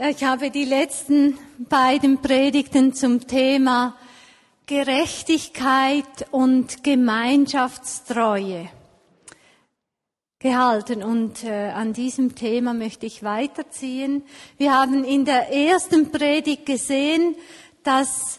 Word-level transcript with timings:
Ja, 0.00 0.10
ich 0.10 0.22
habe 0.22 0.52
die 0.52 0.64
letzten 0.64 1.36
beiden 1.58 2.22
Predigten 2.22 2.94
zum 2.94 3.26
Thema 3.26 3.96
Gerechtigkeit 4.66 6.04
und 6.30 6.84
Gemeinschaftstreue 6.84 8.68
gehalten 10.38 11.02
und 11.02 11.42
äh, 11.42 11.70
an 11.70 11.94
diesem 11.94 12.36
Thema 12.36 12.74
möchte 12.74 13.06
ich 13.06 13.24
weiterziehen. 13.24 14.22
Wir 14.56 14.72
haben 14.72 15.02
in 15.02 15.24
der 15.24 15.52
ersten 15.52 16.12
Predigt 16.12 16.64
gesehen, 16.64 17.34
dass 17.82 18.38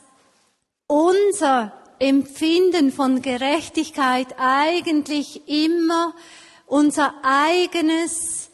unser 0.87 1.73
Empfinden 1.99 2.89
von 2.89 3.21
Gerechtigkeit 3.21 4.33
eigentlich 4.37 5.41
immer 5.49 6.15
unser 6.67 7.15
eigenes 7.21 8.48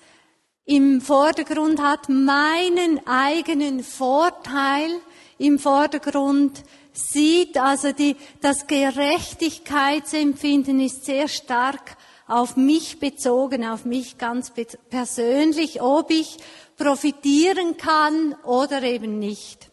im 0.65 1.01
Vordergrund 1.01 1.81
hat, 1.81 2.09
meinen 2.09 3.07
eigenen 3.07 3.83
Vorteil 3.83 4.89
im 5.37 5.59
Vordergrund 5.59 6.63
sieht. 6.91 7.57
Also 7.57 7.91
die, 7.91 8.15
das 8.41 8.65
Gerechtigkeitsempfinden 8.67 10.79
ist 10.79 11.05
sehr 11.05 11.27
stark 11.27 11.97
auf 12.27 12.57
mich 12.57 12.99
bezogen, 12.99 13.63
auf 13.65 13.85
mich 13.85 14.17
ganz 14.17 14.51
persönlich, 14.89 15.79
ob 15.81 16.09
ich 16.09 16.37
profitieren 16.77 17.77
kann 17.77 18.33
oder 18.43 18.81
eben 18.81 19.19
nicht. 19.19 19.69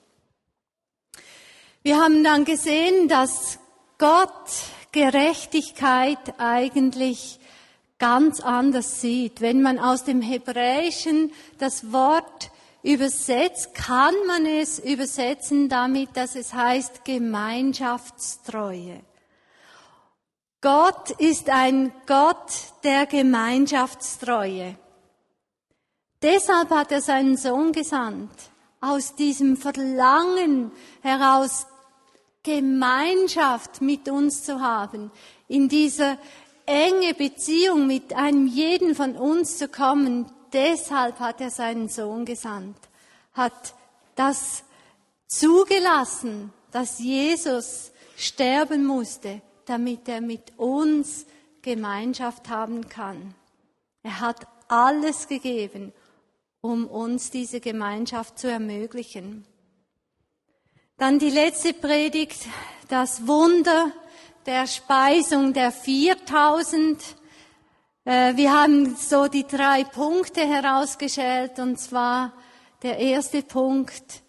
Wir 1.82 1.96
haben 1.96 2.22
dann 2.22 2.44
gesehen, 2.44 3.08
dass 3.08 3.58
Gott 3.98 4.28
Gerechtigkeit 4.92 6.38
eigentlich 6.38 7.40
ganz 8.02 8.40
anders 8.40 9.00
sieht. 9.00 9.40
Wenn 9.40 9.62
man 9.62 9.78
aus 9.78 10.02
dem 10.02 10.22
Hebräischen 10.22 11.32
das 11.58 11.92
Wort 11.92 12.50
übersetzt, 12.82 13.76
kann 13.76 14.12
man 14.26 14.44
es 14.44 14.80
übersetzen 14.80 15.68
damit, 15.68 16.08
dass 16.14 16.34
es 16.34 16.52
heißt 16.52 17.04
Gemeinschaftstreue. 17.04 18.98
Gott 20.60 21.12
ist 21.12 21.48
ein 21.48 21.92
Gott 22.06 22.52
der 22.82 23.06
Gemeinschaftstreue. 23.06 24.74
Deshalb 26.22 26.70
hat 26.70 26.90
er 26.90 27.02
seinen 27.02 27.36
Sohn 27.36 27.70
gesandt, 27.70 28.32
aus 28.80 29.14
diesem 29.14 29.56
Verlangen 29.56 30.72
heraus 31.02 31.68
Gemeinschaft 32.42 33.80
mit 33.80 34.08
uns 34.08 34.42
zu 34.42 34.60
haben, 34.60 35.12
in 35.46 35.68
dieser 35.68 36.18
enge 36.66 37.14
Beziehung 37.14 37.86
mit 37.86 38.14
einem 38.14 38.46
jeden 38.46 38.94
von 38.94 39.16
uns 39.16 39.58
zu 39.58 39.68
kommen. 39.68 40.30
Deshalb 40.52 41.18
hat 41.20 41.40
er 41.40 41.50
seinen 41.50 41.88
Sohn 41.88 42.24
gesandt, 42.24 42.76
hat 43.32 43.74
das 44.14 44.64
zugelassen, 45.26 46.52
dass 46.70 46.98
Jesus 46.98 47.92
sterben 48.16 48.84
musste, 48.84 49.40
damit 49.64 50.08
er 50.08 50.20
mit 50.20 50.58
uns 50.58 51.26
Gemeinschaft 51.62 52.48
haben 52.48 52.88
kann. 52.88 53.34
Er 54.02 54.20
hat 54.20 54.46
alles 54.68 55.28
gegeben, 55.28 55.92
um 56.60 56.86
uns 56.86 57.30
diese 57.30 57.60
Gemeinschaft 57.60 58.38
zu 58.38 58.50
ermöglichen. 58.50 59.46
Dann 60.98 61.18
die 61.18 61.30
letzte 61.30 61.72
Predigt, 61.72 62.46
das 62.88 63.26
Wunder 63.26 63.92
der 64.46 64.66
Speisung 64.66 65.52
der 65.52 65.72
4000. 65.72 67.00
Äh, 68.04 68.36
wir 68.36 68.52
haben 68.52 68.96
so 68.96 69.28
die 69.28 69.46
drei 69.46 69.84
Punkte 69.84 70.40
herausgestellt 70.40 71.58
und 71.58 71.78
zwar 71.78 72.32
der 72.82 72.98
erste 72.98 73.42
Punkt. 73.42 74.22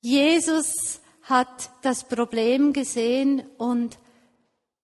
Jesus 0.00 1.00
hat 1.22 1.70
das 1.82 2.04
Problem 2.04 2.72
gesehen 2.72 3.46
und 3.58 3.98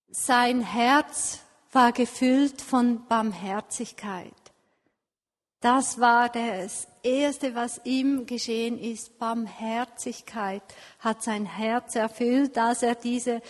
sein 0.09 0.61
Herz 0.61 1.41
war 1.73 1.93
gefüllt 1.93 2.61
von 2.63 3.07
Barmherzigkeit. 3.07 4.33
Das 5.61 5.99
war 5.99 6.29
das 6.29 6.87
Erste, 7.03 7.55
was 7.55 7.81
ihm 7.85 8.27
geschehen 8.27 8.79
ist. 8.79 9.19
Barmherzigkeit 9.19 10.63
hat 11.01 11.23
sein 11.23 11.45
Herz 11.47 11.97
erfüllt, 11.97 12.57
dass 12.57 12.83
er 12.83 12.95
diese 12.95 13.43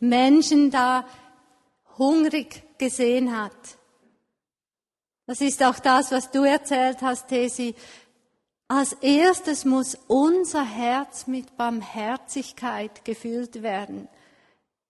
Menschen 0.00 0.70
da 0.70 1.04
hungrig 1.98 2.62
gesehen 2.78 3.36
hat. 3.36 3.78
Das 5.26 5.40
ist 5.40 5.62
auch 5.62 5.78
das, 5.78 6.10
was 6.10 6.30
du 6.30 6.44
erzählt 6.44 7.02
hast, 7.02 7.28
Tesi. 7.28 7.74
Als 8.68 8.94
erstes 8.94 9.64
muss 9.64 9.96
unser 10.06 10.64
Herz 10.64 11.26
mit 11.26 11.56
Barmherzigkeit 11.56 13.04
gefüllt 13.04 13.62
werden, 13.62 14.08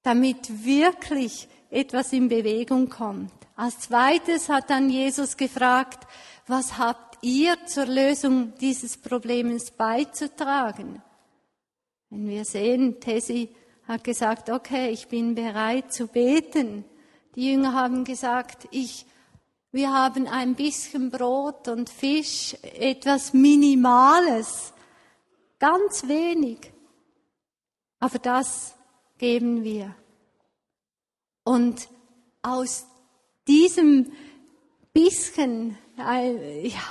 damit 0.03 0.65
wirklich 0.65 1.49
etwas 1.71 2.13
in 2.13 2.29
Bewegung 2.29 2.89
kommt. 2.89 3.33
Als 3.57 3.81
zweites 3.81 4.49
hat 4.49 4.71
dann 4.71 4.91
Jesus 4.91 5.37
gefragt, 5.37 6.07
was 6.47 6.79
habt 6.79 7.19
ihr 7.23 7.57
zur 7.67 7.87
Lösung 7.87 8.53
dieses 8.61 8.97
Problems 8.97 9.71
beizutragen? 9.73 11.03
Wenn 12.11 12.29
wir 12.29 12.45
sehen, 12.45 13.01
Tessi 13.01 13.49
hat 13.89 14.05
gesagt, 14.05 14.51
okay, 14.51 14.91
ich 14.91 15.09
bin 15.09 15.35
bereit 15.35 15.93
zu 15.93 16.07
beten. 16.07 16.85
Die 17.35 17.51
Jünger 17.51 17.73
haben 17.73 18.05
gesagt, 18.05 18.69
ich, 18.71 19.07
wir 19.73 19.93
haben 19.93 20.29
ein 20.29 20.55
bisschen 20.55 21.11
Brot 21.11 21.69
und 21.69 21.89
Fisch, 21.89 22.55
etwas 22.63 23.33
Minimales, 23.33 24.75
ganz 25.59 26.07
wenig. 26.07 26.71
Aber 27.99 28.19
das 28.19 28.75
geben 29.17 29.65
wir. 29.65 29.95
Und 31.43 31.89
aus 32.43 32.87
diesem 33.47 34.13
bisschen, 34.93 35.79
äh, 35.99 36.69
ja, 36.69 36.83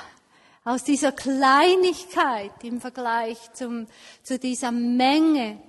aus 0.64 0.84
dieser 0.84 1.12
Kleinigkeit 1.12 2.64
im 2.64 2.82
Vergleich 2.82 3.38
zum, 3.54 3.88
zu 4.24 4.40
dieser 4.40 4.72
Menge 4.72 5.62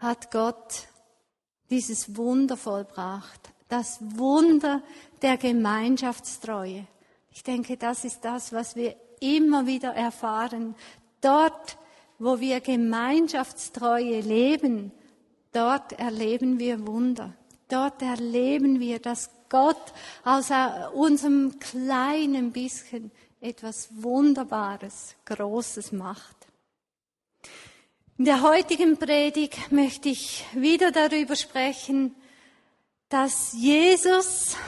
hat 0.00 0.30
Gott 0.30 0.88
dieses 1.70 2.16
Wunder 2.16 2.56
vollbracht. 2.56 3.52
Das 3.68 3.98
Wunder 4.00 4.82
der 5.22 5.36
Gemeinschaftstreue. 5.36 6.86
Ich 7.30 7.44
denke, 7.44 7.76
das 7.76 8.04
ist 8.04 8.24
das, 8.24 8.52
was 8.52 8.74
wir 8.74 8.96
immer 9.20 9.66
wieder 9.66 9.94
erfahren. 9.94 10.74
Dort, 11.20 11.78
wo 12.18 12.40
wir 12.40 12.60
Gemeinschaftstreue 12.60 14.20
leben, 14.20 14.90
dort 15.52 15.92
erleben 15.92 16.58
wir 16.58 16.86
Wunder. 16.86 17.34
Dort 17.68 18.02
erleben 18.02 18.80
wir, 18.80 18.98
dass 18.98 19.30
Gott 19.48 19.92
aus 20.24 20.50
unserem 20.94 21.58
kleinen 21.60 22.52
bisschen 22.52 23.12
etwas 23.40 23.88
Wunderbares, 24.02 25.14
Großes 25.24 25.92
macht. 25.92 26.39
In 28.20 28.26
der 28.26 28.42
heutigen 28.42 28.98
Predigt 28.98 29.72
möchte 29.72 30.10
ich 30.10 30.44
wieder 30.52 30.92
darüber 30.92 31.34
sprechen, 31.36 32.14
dass 33.08 33.54
Jesus 33.54 34.58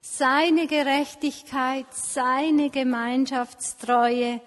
seine 0.00 0.66
Gerechtigkeit, 0.66 1.84
seine 1.92 2.70
Gemeinschaftstreue 2.70 4.40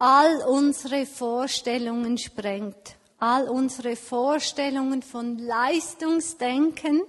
all 0.00 0.42
unsere 0.48 1.06
Vorstellungen 1.06 2.18
sprengt, 2.18 2.96
all 3.20 3.48
unsere 3.48 3.94
Vorstellungen 3.94 5.02
von 5.02 5.38
Leistungsdenken 5.38 7.02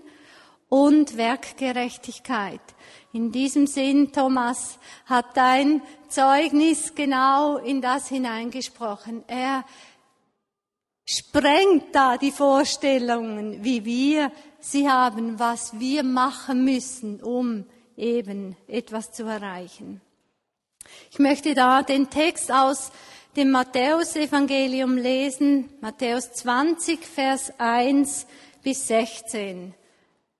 und 0.70 1.18
Werkgerechtigkeit. 1.18 2.62
In 3.14 3.32
diesem 3.32 3.66
Sinn, 3.66 4.12
Thomas, 4.12 4.78
hat 5.06 5.36
dein 5.36 5.82
Zeugnis 6.08 6.94
genau 6.94 7.58
in 7.58 7.82
das 7.82 8.08
hineingesprochen. 8.10 9.24
Er 9.28 9.66
sprengt 11.18 11.94
da 11.94 12.18
die 12.18 12.32
Vorstellungen, 12.32 13.64
wie 13.64 13.86
wir 13.86 14.32
sie 14.60 14.90
haben, 14.90 15.40
was 15.40 15.80
wir 15.80 16.04
machen 16.04 16.64
müssen, 16.64 17.22
um 17.22 17.66
eben 17.98 18.56
etwas 18.68 19.12
zu 19.12 19.24
erreichen. 19.24 20.02
Ich 21.12 21.20
möchte 21.20 21.54
da 21.54 21.84
den 21.84 22.10
Text 22.10 22.52
aus 22.52 22.92
dem 23.36 23.52
Matthäusevangelium 23.52 24.98
lesen, 24.98 25.70
Matthäus 25.82 26.32
20, 26.34 27.06
Vers 27.06 27.54
1 27.58 28.26
bis 28.64 28.88
16. 28.88 29.74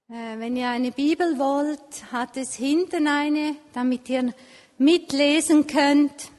Äh, 0.10 0.40
wenn 0.40 0.56
ihr 0.56 0.70
eine 0.70 0.92
Bibel 0.92 1.38
wollt, 1.40 2.12
hat 2.12 2.36
es 2.38 2.56
hinten 2.56 3.08
eine, 3.08 3.56
damit 3.74 4.10
ihr 4.10 4.34
mitlesen 4.78 5.68
könnt. 5.68 6.31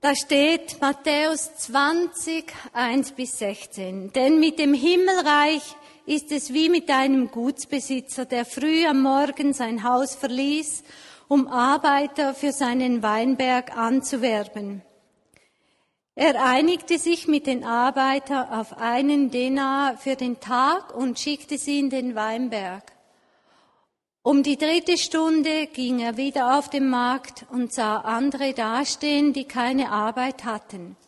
Da 0.00 0.14
steht 0.14 0.80
Matthäus 0.80 1.56
20, 1.56 2.44
1 2.72 3.12
bis 3.12 3.36
16. 3.38 4.12
Denn 4.12 4.38
mit 4.38 4.60
dem 4.60 4.72
Himmelreich 4.72 5.74
ist 6.06 6.30
es 6.30 6.52
wie 6.52 6.68
mit 6.68 6.88
einem 6.88 7.32
Gutsbesitzer, 7.32 8.24
der 8.24 8.44
früh 8.44 8.86
am 8.86 9.02
Morgen 9.02 9.52
sein 9.52 9.82
Haus 9.82 10.14
verließ 10.14 10.84
um 11.26 11.48
Arbeiter 11.48 12.32
für 12.32 12.52
seinen 12.52 13.02
Weinberg 13.02 13.76
anzuwerben. 13.76 14.82
Er 16.14 16.44
einigte 16.44 16.96
sich 16.98 17.26
mit 17.26 17.48
den 17.48 17.64
Arbeitern 17.64 18.50
auf 18.50 18.78
einen 18.78 19.32
Denar 19.32 19.98
für 19.98 20.14
den 20.14 20.38
Tag 20.38 20.94
und 20.96 21.18
schickte 21.18 21.58
sie 21.58 21.80
in 21.80 21.90
den 21.90 22.14
Weinberg. 22.14 22.97
Um 24.28 24.42
die 24.42 24.58
dritte 24.58 24.98
Stunde 24.98 25.68
ging 25.68 26.00
er 26.00 26.18
wieder 26.18 26.58
auf 26.58 26.68
den 26.68 26.90
Markt 26.90 27.46
und 27.50 27.72
sah 27.72 27.96
andere 27.96 28.52
dastehen, 28.52 29.32
die 29.32 29.46
keine 29.46 29.90
Arbeit 29.90 30.44
hatten. 30.44 30.98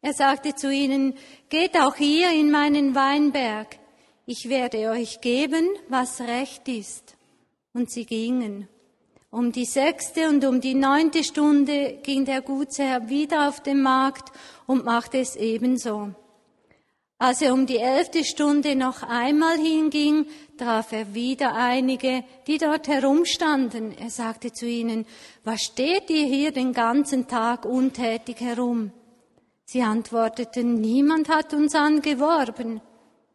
Er 0.00 0.12
sagte 0.12 0.54
zu 0.54 0.72
ihnen, 0.72 1.14
geht 1.48 1.76
auch 1.76 1.96
hier 1.96 2.30
in 2.30 2.52
meinen 2.52 2.94
Weinberg, 2.94 3.80
ich 4.26 4.48
werde 4.48 4.90
euch 4.90 5.20
geben, 5.20 5.66
was 5.88 6.20
recht 6.20 6.68
ist. 6.68 7.16
Und 7.72 7.90
sie 7.90 8.06
gingen. 8.06 8.68
Um 9.32 9.50
die 9.50 9.64
sechste 9.64 10.28
und 10.28 10.44
um 10.44 10.60
die 10.60 10.74
neunte 10.74 11.24
Stunde 11.24 11.98
ging 12.04 12.26
der 12.26 12.42
Gutsherr 12.42 13.08
wieder 13.08 13.48
auf 13.48 13.60
den 13.60 13.82
Markt 13.82 14.30
und 14.68 14.84
machte 14.84 15.18
es 15.18 15.34
ebenso. 15.34 16.12
Als 17.20 17.42
er 17.42 17.52
um 17.52 17.66
die 17.66 17.78
elfte 17.78 18.24
Stunde 18.24 18.76
noch 18.76 19.02
einmal 19.02 19.58
hinging, 19.58 20.26
traf 20.58 20.92
er 20.92 21.14
wieder 21.14 21.54
einige, 21.54 22.24
die 22.46 22.58
dort 22.58 22.88
herumstanden. 22.88 23.96
Er 23.96 24.10
sagte 24.10 24.52
zu 24.52 24.66
ihnen, 24.66 25.06
was 25.44 25.62
steht 25.62 26.10
ihr 26.10 26.26
hier 26.26 26.52
den 26.52 26.72
ganzen 26.72 27.28
Tag 27.28 27.64
untätig 27.64 28.40
herum? 28.40 28.92
Sie 29.64 29.82
antworteten, 29.82 30.74
niemand 30.80 31.28
hat 31.28 31.54
uns 31.54 31.74
angeworben. 31.74 32.80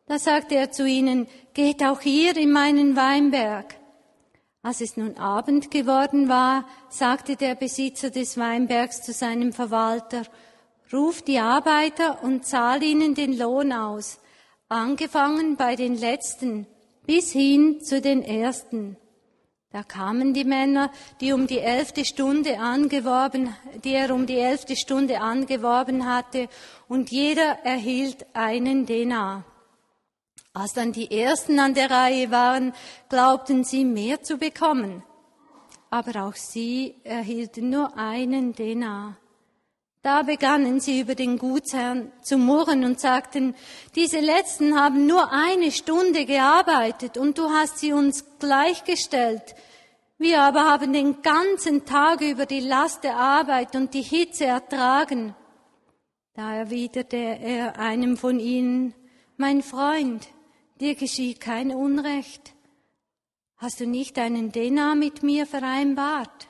Da 0.06 0.20
sagte 0.20 0.56
er 0.56 0.72
zu 0.72 0.86
ihnen, 0.86 1.28
geht 1.54 1.84
auch 1.84 2.02
hier 2.02 2.36
in 2.38 2.52
meinen 2.52 2.96
Weinberg. 2.96 3.76
Als 4.62 4.82
es 4.82 4.98
nun 4.98 5.18
Abend 5.18 5.72
geworden 5.72 6.30
war, 6.30 6.66
sagte 6.90 7.36
der 7.36 7.56
Besitzer 7.56 8.10
des 8.10 8.38
Weinbergs 8.38 9.02
zu 9.02 9.12
seinem 9.12 9.54
Verwalter, 9.54 10.24
Ruf 10.92 11.24
die 11.24 11.40
Arbeiter 11.40 12.24
und 12.24 12.46
zahl 12.46 12.84
ihnen 12.84 13.16
den 13.16 13.38
Lohn 13.38 13.74
aus, 13.74 14.20
angefangen 14.70 15.56
bei 15.56 15.76
den 15.76 15.96
Letzten 15.96 16.68
bis 17.06 17.32
hin 17.32 17.82
zu 17.82 18.02
den 18.02 18.24
Ersten. 18.24 18.98
Da 19.72 19.82
kamen 19.82 20.36
die 20.36 20.44
Männer, 20.44 20.92
die 21.20 21.34
um 21.34 21.48
die 21.48 21.60
elfte 21.60 22.06
Stunde 22.06 22.60
angeworben, 22.60 23.56
die 23.84 23.94
er 23.94 24.14
um 24.14 24.28
die 24.28 24.38
elfte 24.38 24.76
Stunde 24.76 25.20
angeworben 25.20 26.06
hatte, 26.06 26.48
und 26.88 27.10
jeder 27.10 27.58
erhielt 27.64 28.28
einen 28.34 28.86
Denar. 28.86 29.46
Als 30.54 30.74
dann 30.74 30.92
die 30.92 31.10
Ersten 31.10 31.60
an 31.60 31.74
der 31.74 31.90
Reihe 31.90 32.30
waren, 32.30 32.74
glaubten 33.10 33.64
sie 33.64 33.84
mehr 33.84 34.22
zu 34.22 34.38
bekommen. 34.38 35.02
Aber 35.90 36.28
auch 36.28 36.36
sie 36.36 36.94
erhielten 37.04 37.72
nur 37.72 37.98
einen 37.98 38.54
Denar. 38.54 39.18
Da 40.04 40.24
begannen 40.24 40.82
sie 40.82 41.00
über 41.00 41.16
den 41.16 41.38
Gutsherrn 41.38 42.12
zu 42.22 42.38
murren 42.38 42.84
und 42.84 43.00
sagten, 43.00 43.56
diese 43.96 44.20
Letzten 44.20 44.78
haben 44.78 45.08
nur 45.08 45.32
eine 45.32 45.72
Stunde 45.72 46.26
gearbeitet 46.26 47.18
und 47.18 47.38
du 47.38 47.50
hast 47.50 47.80
sie 47.80 47.94
uns 47.94 48.26
gleichgestellt. 48.38 49.56
Wir 50.18 50.42
aber 50.42 50.66
haben 50.66 50.92
den 50.92 51.22
ganzen 51.22 51.86
Tag 51.86 52.20
über 52.20 52.46
die 52.46 52.60
Last 52.60 53.06
der 53.06 53.16
Arbeit 53.16 53.78
und 53.78 53.94
die 53.94 54.02
Hitze 54.02 54.44
ertragen. 54.44 55.36
Da 56.34 56.54
erwiderte 56.54 57.16
er 57.16 57.80
einem 57.80 58.18
von 58.18 58.42
ihnen, 58.42 58.94
mein 59.38 59.62
Freund, 59.62 60.28
dir 60.82 60.96
geschieht 60.96 61.40
kein 61.40 61.72
Unrecht. 61.72 62.54
Hast 63.56 63.80
du 63.80 63.88
nicht 63.88 64.20
einen 64.20 64.52
Denar 64.52 64.96
mit 64.96 65.24
mir 65.24 65.46
vereinbart? 65.46 66.50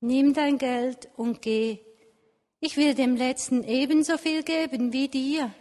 Nimm 0.00 0.32
dein 0.32 0.58
Geld 0.58 1.08
und 1.16 1.42
geh. 1.42 1.87
Ich 2.60 2.76
will 2.76 2.94
dem 2.94 3.14
Letzten 3.14 3.62
ebenso 3.62 4.18
viel 4.18 4.42
geben 4.42 4.92
wie 4.92 5.08
dir. 5.08 5.52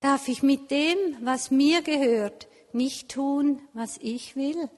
Darf 0.00 0.28
ich 0.28 0.42
mit 0.42 0.70
dem, 0.70 0.96
was 1.20 1.50
mir 1.50 1.82
gehört, 1.82 2.46
nicht 2.72 3.10
tun, 3.10 3.60
was 3.72 3.98
ich 3.98 4.36
will? 4.36 4.70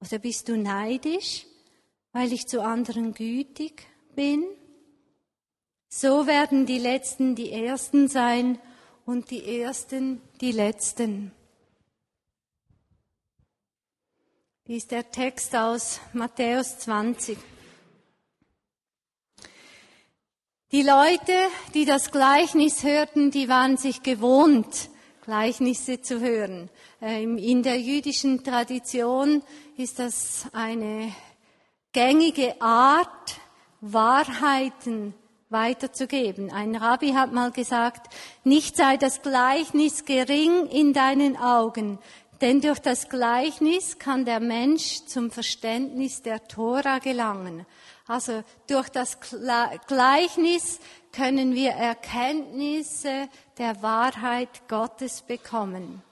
Oder 0.00 0.18
bist 0.18 0.48
du 0.48 0.56
neidisch, 0.56 1.46
weil 2.12 2.32
ich 2.32 2.46
zu 2.46 2.62
anderen 2.62 3.12
gütig 3.12 3.86
bin? 4.14 4.44
So 5.88 6.26
werden 6.26 6.66
die 6.66 6.78
Letzten 6.78 7.34
die 7.34 7.50
Ersten 7.50 8.06
sein 8.06 8.60
und 9.04 9.30
die 9.30 9.60
Ersten 9.60 10.20
die 10.40 10.52
Letzten. 10.52 11.32
Dies 14.68 14.82
ist 14.82 14.90
der 14.90 15.10
Text 15.10 15.54
aus 15.56 16.00
Matthäus 16.12 16.78
20. 16.80 17.38
Die 20.72 20.82
Leute, 20.82 21.32
die 21.74 21.84
das 21.84 22.10
Gleichnis 22.10 22.82
hörten, 22.82 23.30
die 23.30 23.48
waren 23.48 23.76
sich 23.76 24.02
gewohnt, 24.02 24.90
Gleichnisse 25.24 26.00
zu 26.00 26.18
hören. 26.18 26.70
Ähm, 27.00 27.38
in 27.38 27.62
der 27.62 27.80
jüdischen 27.80 28.42
Tradition 28.42 29.44
ist 29.76 30.00
das 30.00 30.46
eine 30.52 31.12
gängige 31.92 32.60
Art, 32.60 33.36
Wahrheiten 33.80 35.14
weiterzugeben. 35.50 36.50
Ein 36.50 36.74
Rabbi 36.74 37.12
hat 37.12 37.32
mal 37.32 37.52
gesagt, 37.52 38.12
nicht 38.42 38.76
sei 38.76 38.96
das 38.96 39.22
Gleichnis 39.22 40.04
gering 40.04 40.66
in 40.66 40.92
deinen 40.92 41.36
Augen, 41.36 42.00
denn 42.40 42.60
durch 42.60 42.80
das 42.80 43.08
Gleichnis 43.08 44.00
kann 44.00 44.24
der 44.24 44.40
Mensch 44.40 45.06
zum 45.06 45.30
Verständnis 45.30 46.22
der 46.22 46.48
Tora 46.48 46.98
gelangen. 46.98 47.66
Also 48.06 48.44
durch 48.68 48.88
das 48.88 49.18
Gleichnis 49.88 50.78
können 51.12 51.54
wir 51.54 51.72
Erkenntnisse 51.72 53.28
der 53.58 53.82
Wahrheit 53.82 54.68
Gottes 54.68 55.22
bekommen. 55.22 56.02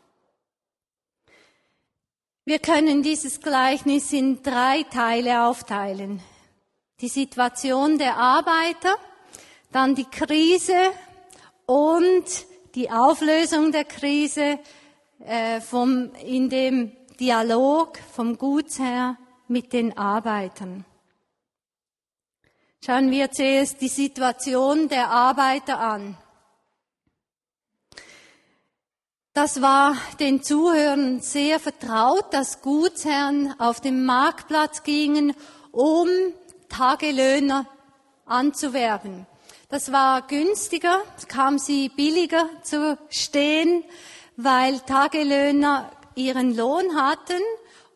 Wir 2.44 2.58
können 2.58 3.02
dieses 3.02 3.41
Gleichnis 3.41 4.12
in 4.12 4.43
drei 4.43 4.82
Teile 4.82 5.44
aufteilen. 5.44 6.20
Die 7.00 7.08
Situation 7.08 7.96
der 7.96 8.17
Arbeiter, 8.17 8.96
dann 9.73 9.94
die 9.94 10.05
Krise 10.05 10.93
und 11.64 12.25
die 12.75 12.91
Auflösung 12.91 13.73
der 13.73 13.85
Krise 13.85 14.58
äh, 15.20 15.61
vom, 15.61 16.12
in 16.25 16.50
dem 16.50 16.93
Dialog 17.20 17.99
vom 18.12 18.37
Gutsherr 18.37 19.17
mit 19.49 19.73
den 19.73 19.96
Arbeitern. 19.96 20.85
Schauen 22.84 23.10
wir 23.10 23.31
zuerst 23.31 23.81
die 23.81 23.88
Situation 23.88 24.91
der 24.91 25.08
Arbeiter 25.08 25.81
an. 25.81 26.19
Das 29.32 29.62
war 29.62 29.96
den 30.20 30.43
Zuhörern 30.43 31.20
sehr 31.20 31.60
vertraut, 31.60 32.34
dass 32.34 32.60
Gutsherren 32.60 33.58
auf 33.58 33.81
dem 33.81 34.05
Marktplatz 34.05 34.82
gingen, 34.82 35.34
um 35.72 36.08
Tagelöhner 36.69 37.64
anzuwerben. 38.26 39.26
Das 39.70 39.91
war 39.91 40.20
günstiger, 40.20 41.00
kam 41.29 41.58
sie 41.58 41.88
billiger 41.88 42.50
zu 42.64 42.98
stehen, 43.08 43.82
weil 44.36 44.79
Tagelöhner 44.81 45.91
ihren 46.17 46.55
Lohn 46.55 46.94
hatten 46.96 47.41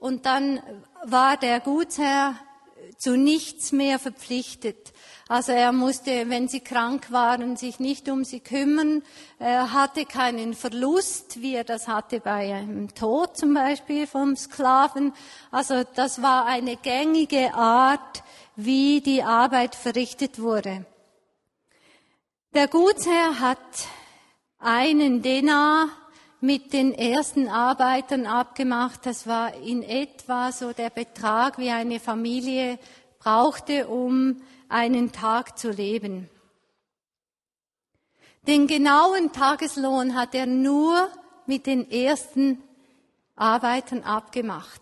und 0.00 0.24
dann 0.24 0.62
war 1.04 1.36
der 1.36 1.60
Gutsherr 1.60 2.36
zu 2.98 3.16
nichts 3.16 3.70
mehr 3.72 3.98
verpflichtet. 3.98 4.92
Also 5.28 5.52
er 5.52 5.72
musste, 5.72 6.28
wenn 6.30 6.48
sie 6.48 6.60
krank 6.60 7.12
waren, 7.12 7.56
sich 7.56 7.78
nicht 7.78 8.08
um 8.08 8.24
sie 8.24 8.40
kümmern. 8.40 9.02
Er 9.38 9.72
hatte 9.72 10.04
keinen 10.04 10.54
Verlust, 10.54 11.40
wie 11.40 11.54
er 11.54 11.64
das 11.64 11.86
hatte 11.86 12.18
bei 12.20 12.54
einem 12.54 12.92
Tod 12.94 13.36
zum 13.36 13.54
Beispiel 13.54 14.06
vom 14.06 14.36
Sklaven. 14.36 15.12
Also 15.50 15.84
das 15.94 16.22
war 16.22 16.46
eine 16.46 16.76
gängige 16.76 17.54
Art, 17.54 18.24
wie 18.56 19.00
die 19.00 19.22
Arbeit 19.22 19.76
verrichtet 19.76 20.40
wurde. 20.40 20.84
Der 22.54 22.66
Gutsherr 22.66 23.38
hat 23.38 23.58
einen 24.58 25.22
Denar 25.22 25.90
mit 26.40 26.72
den 26.72 26.94
ersten 26.94 27.48
Arbeitern 27.48 28.26
abgemacht. 28.26 29.06
Das 29.06 29.26
war 29.26 29.54
in 29.54 29.82
etwa 29.82 30.52
so 30.52 30.72
der 30.72 30.90
Betrag, 30.90 31.58
wie 31.58 31.70
eine 31.70 32.00
Familie 32.00 32.78
brauchte, 33.18 33.88
um 33.88 34.40
einen 34.68 35.12
Tag 35.12 35.58
zu 35.58 35.70
leben. 35.70 36.28
Den 38.46 38.66
genauen 38.66 39.32
Tageslohn 39.32 40.14
hat 40.14 40.34
er 40.34 40.46
nur 40.46 41.08
mit 41.46 41.66
den 41.66 41.90
ersten 41.90 42.62
Arbeitern 43.36 44.02
abgemacht. 44.04 44.80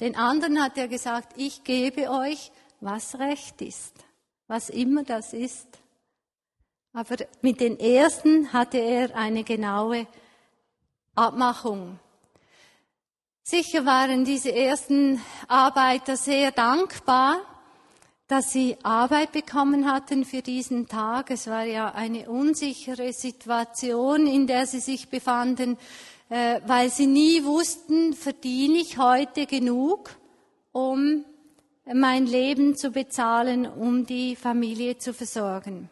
Den 0.00 0.16
anderen 0.16 0.62
hat 0.62 0.76
er 0.76 0.88
gesagt, 0.88 1.34
ich 1.36 1.62
gebe 1.64 2.10
euch, 2.10 2.50
was 2.80 3.18
recht 3.18 3.62
ist, 3.62 3.94
was 4.48 4.68
immer 4.68 5.04
das 5.04 5.32
ist. 5.32 5.68
Aber 6.92 7.16
mit 7.42 7.60
den 7.60 7.78
ersten 7.78 8.52
hatte 8.52 8.78
er 8.78 9.14
eine 9.16 9.44
genaue 9.44 10.06
Abmachung. 11.14 11.98
Sicher 13.42 13.84
waren 13.84 14.24
diese 14.24 14.54
ersten 14.54 15.20
Arbeiter 15.48 16.16
sehr 16.16 16.50
dankbar, 16.50 17.40
dass 18.26 18.52
sie 18.52 18.78
Arbeit 18.82 19.32
bekommen 19.32 19.90
hatten 19.90 20.24
für 20.24 20.40
diesen 20.40 20.88
Tag. 20.88 21.30
Es 21.30 21.46
war 21.46 21.64
ja 21.64 21.90
eine 21.92 22.28
unsichere 22.28 23.12
Situation, 23.12 24.26
in 24.26 24.46
der 24.46 24.66
sie 24.66 24.80
sich 24.80 25.08
befanden, 25.08 25.76
äh, 26.30 26.60
weil 26.66 26.90
sie 26.90 27.06
nie 27.06 27.44
wussten, 27.44 28.14
verdiene 28.14 28.78
ich 28.78 28.98
heute 28.98 29.46
genug, 29.46 30.10
um 30.72 31.24
mein 31.84 32.26
Leben 32.26 32.76
zu 32.76 32.90
bezahlen, 32.90 33.66
um 33.66 34.06
die 34.06 34.36
Familie 34.36 34.96
zu 34.96 35.12
versorgen. 35.12 35.90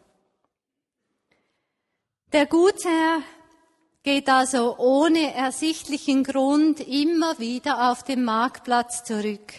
Der 2.31 2.47
Gutsherr 2.47 3.21
geht 4.03 4.27
also 4.27 4.77
ohne 4.77 5.33
ersichtlichen 5.33 6.25
Grund 6.25 6.81
immer 6.81 7.39
wieder 7.39 7.89
auf 7.89 8.03
den 8.03 8.25
Marktplatz 8.25 9.05
zurück. 9.05 9.53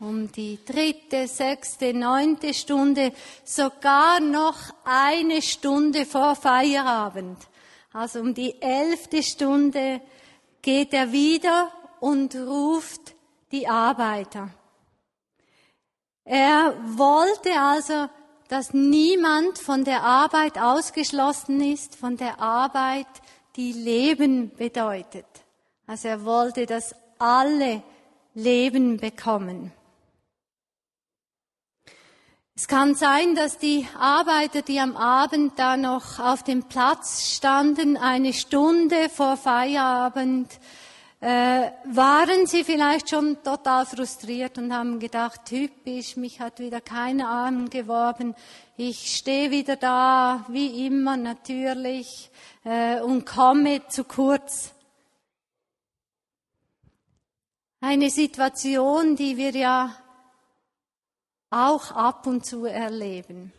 Um 0.00 0.30
die 0.30 0.58
dritte, 0.64 1.26
sechste, 1.26 1.94
neunte 1.94 2.54
Stunde, 2.54 3.12
sogar 3.44 4.20
noch 4.20 4.56
eine 4.84 5.42
Stunde 5.42 6.06
vor 6.06 6.36
Feierabend. 6.36 7.38
Also 7.92 8.20
um 8.20 8.34
die 8.34 8.60
elfte 8.60 9.22
Stunde 9.22 10.00
geht 10.62 10.92
er 10.92 11.12
wieder 11.12 11.72
und 12.00 12.34
ruft 12.34 13.14
die 13.50 13.66
Arbeiter. 13.66 14.50
Er 16.24 16.74
wollte 16.84 17.58
also, 17.58 18.08
dass 18.48 18.74
niemand 18.74 19.58
von 19.58 19.84
der 19.84 20.02
Arbeit 20.02 20.58
ausgeschlossen 20.58 21.60
ist, 21.60 21.96
von 21.96 22.16
der 22.16 22.40
Arbeit, 22.40 23.06
die 23.58 23.72
Leben 23.72 24.54
bedeutet. 24.54 25.26
Also 25.86 26.08
er 26.08 26.24
wollte, 26.24 26.64
dass 26.64 26.94
alle 27.18 27.82
Leben 28.34 28.98
bekommen. 28.98 29.72
Es 32.54 32.68
kann 32.68 32.94
sein, 32.94 33.34
dass 33.34 33.58
die 33.58 33.86
Arbeiter, 33.98 34.62
die 34.62 34.78
am 34.78 34.96
Abend 34.96 35.58
da 35.58 35.76
noch 35.76 36.20
auf 36.20 36.44
dem 36.44 36.64
Platz 36.64 37.34
standen, 37.34 37.96
eine 37.96 38.32
Stunde 38.32 39.08
vor 39.08 39.36
Feierabend, 39.36 40.48
äh, 41.20 41.70
waren 41.84 42.46
sie 42.46 42.62
vielleicht 42.62 43.10
schon 43.10 43.42
total 43.42 43.86
frustriert 43.86 44.56
und 44.58 44.72
haben 44.72 45.00
gedacht, 45.00 45.46
typisch, 45.46 46.16
mich 46.16 46.40
hat 46.40 46.60
wieder 46.60 46.80
keiner 46.80 47.28
angeworben, 47.28 48.36
ich 48.76 49.16
stehe 49.16 49.50
wieder 49.50 49.74
da, 49.76 50.44
wie 50.48 50.86
immer 50.86 51.16
natürlich, 51.16 52.30
äh, 52.64 53.00
und 53.00 53.26
komme 53.26 53.86
zu 53.88 54.04
kurz. 54.04 54.72
Eine 57.80 58.10
Situation, 58.10 59.16
die 59.16 59.36
wir 59.36 59.50
ja 59.50 59.96
auch 61.50 61.90
ab 61.92 62.26
und 62.26 62.44
zu 62.44 62.64
erleben, 62.66 63.52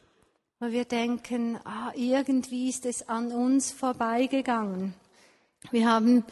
wo 0.59 0.71
wir 0.71 0.85
denken, 0.85 1.59
ah, 1.65 1.91
irgendwie 1.95 2.69
ist 2.69 2.85
es 2.85 3.09
an 3.09 3.31
uns 3.31 3.71
vorbeigegangen. 3.71 4.93
Wir 5.71 5.89
haben 5.89 6.23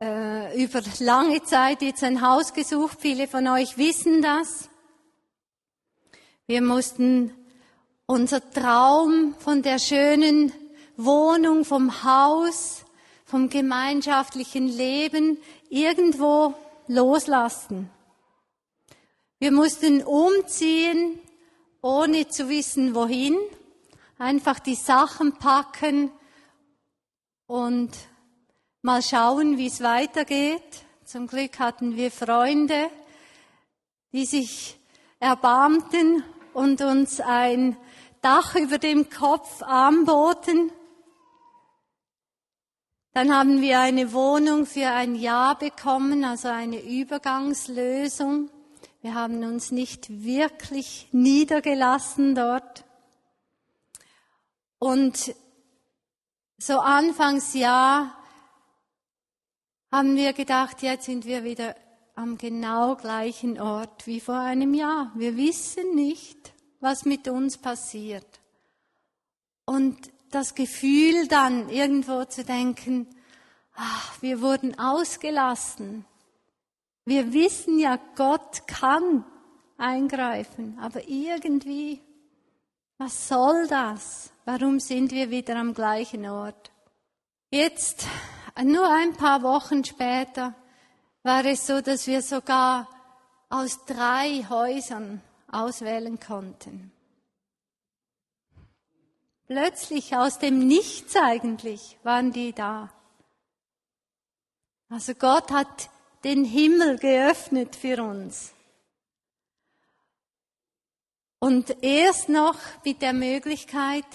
äh, 0.00 0.62
über 0.62 0.82
lange 1.00 1.42
Zeit 1.42 1.82
jetzt 1.82 2.04
ein 2.04 2.20
Haus 2.20 2.52
gesucht, 2.52 2.98
viele 3.00 3.28
von 3.28 3.46
euch 3.48 3.78
wissen 3.78 4.22
das. 4.22 4.68
Wir 6.46 6.62
mussten 6.62 7.32
unser 8.06 8.50
Traum 8.50 9.34
von 9.38 9.62
der 9.62 9.78
schönen 9.78 10.52
Wohnung, 10.96 11.64
vom 11.64 12.04
Haus, 12.04 12.84
vom 13.24 13.48
gemeinschaftlichen 13.50 14.68
Leben 14.68 15.38
irgendwo 15.68 16.54
loslassen. 16.86 17.90
Wir 19.38 19.50
mussten 19.50 20.02
umziehen, 20.02 21.18
ohne 21.82 22.28
zu 22.28 22.48
wissen 22.48 22.94
wohin, 22.94 23.36
einfach 24.18 24.60
die 24.60 24.76
Sachen 24.76 25.36
packen 25.38 26.10
und 27.46 27.90
mal 28.82 29.02
schauen, 29.02 29.58
wie 29.58 29.66
es 29.66 29.82
weitergeht. 29.82 30.84
Zum 31.04 31.26
Glück 31.26 31.58
hatten 31.58 31.96
wir 31.96 32.10
Freunde, 32.10 32.90
die 34.12 34.24
sich 34.26 34.78
erbarmten 35.20 36.24
und 36.52 36.80
uns 36.80 37.20
ein 37.20 37.76
Dach 38.22 38.56
über 38.56 38.78
dem 38.78 39.08
Kopf 39.10 39.62
anboten. 39.62 40.72
Dann 43.12 43.34
haben 43.34 43.60
wir 43.60 43.80
eine 43.80 44.12
Wohnung 44.12 44.66
für 44.66 44.88
ein 44.88 45.14
Jahr 45.14 45.56
bekommen, 45.56 46.24
also 46.24 46.48
eine 46.48 46.82
Übergangslösung. 46.82 48.50
Wir 49.00 49.14
haben 49.14 49.44
uns 49.44 49.70
nicht 49.70 50.24
wirklich 50.24 51.08
niedergelassen 51.12 52.34
dort. 52.34 52.84
Und 54.78 55.34
so 56.58 56.80
Anfangsjahr 56.80 58.16
haben 59.96 60.14
wir 60.14 60.34
gedacht, 60.34 60.82
jetzt 60.82 61.06
sind 61.06 61.24
wir 61.24 61.42
wieder 61.42 61.74
am 62.16 62.36
genau 62.36 62.96
gleichen 62.96 63.58
Ort 63.58 64.06
wie 64.06 64.20
vor 64.20 64.38
einem 64.38 64.74
Jahr. 64.74 65.10
Wir 65.14 65.38
wissen 65.38 65.94
nicht, 65.94 66.52
was 66.80 67.06
mit 67.06 67.28
uns 67.28 67.56
passiert. 67.56 68.26
Und 69.64 69.96
das 70.30 70.54
Gefühl 70.54 71.28
dann 71.28 71.70
irgendwo 71.70 72.26
zu 72.26 72.44
denken, 72.44 73.06
ach, 73.74 74.20
wir 74.20 74.42
wurden 74.42 74.78
ausgelassen. 74.78 76.04
Wir 77.06 77.32
wissen 77.32 77.78
ja, 77.78 77.98
Gott 78.16 78.68
kann 78.68 79.24
eingreifen, 79.78 80.78
aber 80.78 81.08
irgendwie, 81.08 82.02
was 82.98 83.28
soll 83.28 83.66
das? 83.68 84.30
Warum 84.44 84.78
sind 84.78 85.10
wir 85.12 85.30
wieder 85.30 85.56
am 85.56 85.72
gleichen 85.72 86.26
Ort? 86.26 86.70
Jetzt, 87.50 88.06
nur 88.64 88.88
ein 88.88 89.14
paar 89.14 89.42
Wochen 89.42 89.84
später, 89.84 90.54
war 91.22 91.44
es 91.44 91.66
so, 91.66 91.80
dass 91.80 92.06
wir 92.06 92.22
sogar 92.22 92.88
aus 93.48 93.84
drei 93.84 94.44
Häusern 94.48 95.20
auswählen 95.50 96.18
konnten. 96.18 96.92
Plötzlich 99.46 100.16
aus 100.16 100.38
dem 100.38 100.66
Nichts 100.66 101.14
eigentlich 101.16 101.98
waren 102.02 102.32
die 102.32 102.52
da. 102.52 102.92
Also 104.88 105.14
Gott 105.14 105.50
hat 105.50 105.90
den 106.24 106.44
Himmel 106.44 106.98
geöffnet 106.98 107.76
für 107.76 108.02
uns. 108.02 108.52
Und 111.38 111.82
erst 111.82 112.28
noch 112.28 112.58
mit 112.84 113.02
der 113.02 113.12
Möglichkeit, 113.12 114.06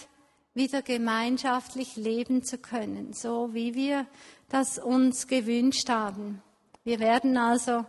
wieder 0.53 0.81
gemeinschaftlich 0.81 1.95
leben 1.95 2.43
zu 2.43 2.57
können, 2.57 3.13
so 3.13 3.53
wie 3.53 3.73
wir 3.73 4.05
das 4.49 4.77
uns 4.77 5.27
gewünscht 5.27 5.89
haben. 5.89 6.41
Wir 6.83 6.99
werden 6.99 7.37
also, 7.37 7.85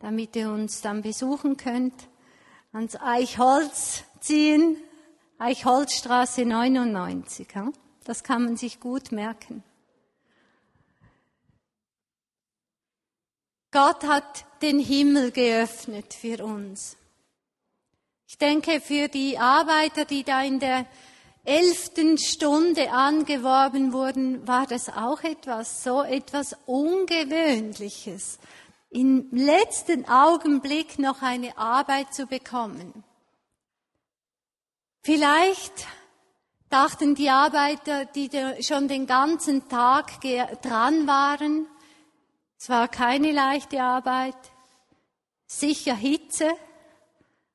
damit 0.00 0.34
ihr 0.34 0.50
uns 0.50 0.80
dann 0.80 1.02
besuchen 1.02 1.56
könnt, 1.56 1.94
ans 2.72 2.96
Eichholz 2.96 4.04
ziehen, 4.20 4.76
Eichholzstraße 5.38 6.44
99. 6.44 7.48
Das 8.04 8.24
kann 8.24 8.44
man 8.44 8.56
sich 8.56 8.80
gut 8.80 9.12
merken. 9.12 9.62
Gott 13.70 14.02
hat 14.04 14.44
den 14.62 14.80
Himmel 14.80 15.30
geöffnet 15.30 16.12
für 16.12 16.44
uns. 16.44 16.96
Ich 18.26 18.36
denke, 18.36 18.80
für 18.80 19.08
die 19.08 19.38
Arbeiter, 19.38 20.04
die 20.04 20.24
da 20.24 20.42
in 20.42 20.58
der 20.58 20.86
elften 21.44 22.18
Stunde 22.18 22.92
angeworben 22.92 23.92
wurden, 23.92 24.46
war 24.46 24.66
das 24.66 24.88
auch 24.88 25.22
etwas, 25.22 25.82
so 25.82 26.02
etwas 26.02 26.56
Ungewöhnliches, 26.66 28.38
im 28.90 29.28
letzten 29.30 30.08
Augenblick 30.08 30.98
noch 30.98 31.22
eine 31.22 31.56
Arbeit 31.56 32.12
zu 32.12 32.26
bekommen. 32.26 33.04
Vielleicht 35.02 35.86
dachten 36.68 37.14
die 37.14 37.30
Arbeiter, 37.30 38.04
die 38.04 38.28
schon 38.62 38.88
den 38.88 39.06
ganzen 39.06 39.68
Tag 39.68 40.20
dran 40.62 41.06
waren, 41.06 41.66
es 42.58 42.68
war 42.68 42.88
keine 42.88 43.32
leichte 43.32 43.82
Arbeit, 43.82 44.36
sicher 45.46 45.94
Hitze, 45.94 46.50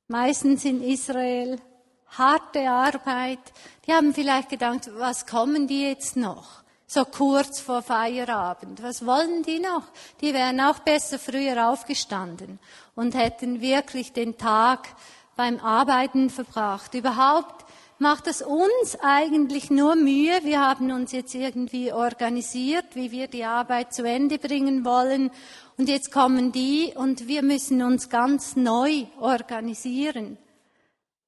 meistens 0.08 0.66
in 0.66 0.82
Israel, 0.82 1.62
harte 2.10 2.70
Arbeit. 2.70 3.40
Die 3.86 3.94
haben 3.94 4.14
vielleicht 4.14 4.50
gedacht, 4.50 4.90
was 4.98 5.26
kommen 5.26 5.68
die 5.68 5.90
jetzt 5.90 6.16
noch? 6.16 6.64
So 6.88 7.04
kurz 7.04 7.60
vor 7.60 7.82
Feierabend. 7.82 8.84
Was 8.84 9.06
wollen 9.06 9.44
die 9.44 9.60
noch? 9.60 9.84
Die 10.22 10.34
wären 10.34 10.62
auch 10.62 10.80
besser 10.80 11.18
früher 11.18 11.70
aufgestanden 11.70 12.60
und 12.96 13.16
hätten 13.16 13.60
wirklich 13.60 14.14
den 14.14 14.38
Tag 14.38 14.88
beim 15.36 15.60
Arbeiten 15.60 16.30
verbracht. 16.30 16.94
Überhaupt 16.94 17.66
macht 17.98 18.28
es 18.28 18.42
uns 18.42 18.98
eigentlich 19.02 19.70
nur 19.70 19.96
Mühe. 19.96 20.40
Wir 20.44 20.62
haben 20.62 20.92
uns 20.92 21.12
jetzt 21.12 21.34
irgendwie 21.34 21.92
organisiert, 21.92 22.86
wie 22.94 23.12
wir 23.12 23.28
die 23.28 23.46
Arbeit 23.46 23.94
zu 23.94 24.04
Ende 24.04 24.38
bringen 24.38 24.86
wollen. 24.86 25.32
Und 25.78 25.90
jetzt 25.90 26.12
kommen 26.12 26.52
die 26.52 26.94
und 26.96 27.28
wir 27.28 27.42
müssen 27.42 27.82
uns 27.82 28.10
ganz 28.10 28.56
neu 28.56 29.06
organisieren. 29.20 30.38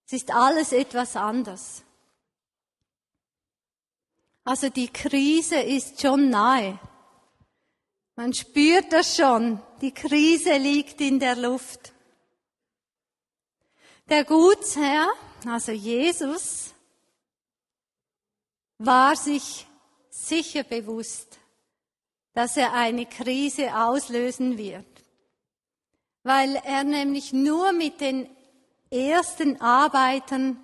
Es 0.07 0.13
ist 0.13 0.31
alles 0.31 0.71
etwas 0.71 1.17
anders. 1.17 1.83
Also 4.45 4.69
die 4.69 4.87
Krise 4.87 5.59
ist 5.59 5.99
schon 6.01 6.29
nahe. 6.29 6.79
Man 8.15 8.33
spürt 8.33 8.93
das 8.93 9.17
schon. 9.17 9.61
Die 9.81 9.93
Krise 9.93 10.55
liegt 10.55 11.01
in 11.01 11.19
der 11.19 11.35
Luft. 11.35 11.91
Der 14.07 14.23
Gutsherr, 14.23 15.11
also 15.45 15.73
Jesus, 15.73 16.73
war 18.77 19.13
sich 19.17 19.67
sicher 20.09 20.63
bewusst, 20.63 21.37
dass 22.33 22.55
er 22.55 22.71
eine 22.71 23.05
Krise 23.05 23.75
auslösen 23.75 24.57
wird, 24.57 24.85
weil 26.23 26.55
er 26.63 26.85
nämlich 26.85 27.33
nur 27.33 27.73
mit 27.73 27.99
den 27.99 28.36
ersten 28.91 29.61
Arbeitern 29.61 30.57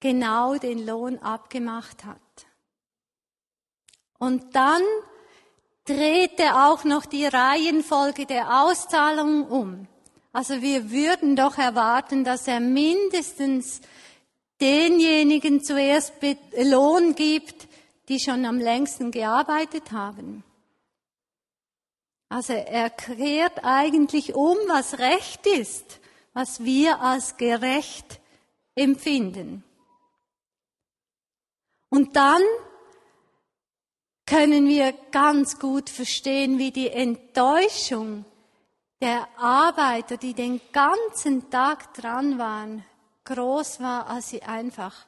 genau 0.00 0.56
den 0.56 0.84
Lohn 0.86 1.18
abgemacht 1.18 2.04
hat. 2.04 2.18
Und 4.18 4.54
dann 4.54 4.82
dreht 5.84 6.38
er 6.38 6.68
auch 6.68 6.84
noch 6.84 7.06
die 7.06 7.26
Reihenfolge 7.26 8.26
der 8.26 8.62
Auszahlung 8.62 9.46
um. 9.48 9.88
Also 10.32 10.62
wir 10.62 10.90
würden 10.90 11.36
doch 11.36 11.58
erwarten, 11.58 12.24
dass 12.24 12.48
er 12.48 12.60
mindestens 12.60 13.80
denjenigen 14.60 15.62
zuerst 15.62 16.14
Lohn 16.56 17.14
gibt, 17.14 17.68
die 18.08 18.20
schon 18.20 18.44
am 18.44 18.58
längsten 18.58 19.10
gearbeitet 19.10 19.92
haben. 19.92 20.44
Also 22.28 22.54
er 22.54 22.88
kehrt 22.88 23.64
eigentlich 23.64 24.34
um, 24.34 24.56
was 24.68 24.98
recht 24.98 25.46
ist, 25.46 26.00
was 26.32 26.64
wir 26.64 27.00
als 27.00 27.36
gerecht 27.36 28.20
empfinden. 28.74 29.64
Und 31.90 32.16
dann 32.16 32.42
können 34.26 34.66
wir 34.66 34.92
ganz 35.10 35.58
gut 35.58 35.90
verstehen, 35.90 36.58
wie 36.58 36.70
die 36.70 36.88
Enttäuschung 36.88 38.24
der 39.02 39.28
Arbeiter, 39.36 40.16
die 40.16 40.32
den 40.32 40.60
ganzen 40.72 41.50
Tag 41.50 41.92
dran 41.92 42.38
waren, 42.38 42.84
groß 43.24 43.80
war, 43.80 44.06
als 44.06 44.30
sie 44.30 44.42
einfach 44.42 45.06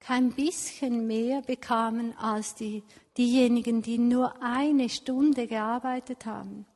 kein 0.00 0.32
bisschen 0.32 1.06
mehr 1.06 1.42
bekamen 1.42 2.16
als 2.18 2.54
die, 2.54 2.84
diejenigen, 3.16 3.82
die 3.82 3.98
nur 3.98 4.42
eine 4.42 4.88
Stunde 4.88 5.46
gearbeitet 5.46 6.26
haben. 6.26 6.66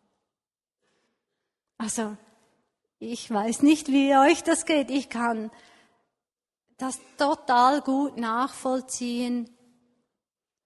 Also, 1.76 2.16
ich 2.98 3.30
weiß 3.30 3.62
nicht, 3.62 3.88
wie 3.88 4.16
euch 4.16 4.42
das 4.42 4.66
geht. 4.66 4.90
Ich 4.90 5.08
kann 5.08 5.50
das 6.78 6.98
total 7.16 7.80
gut 7.80 8.16
nachvollziehen, 8.16 9.48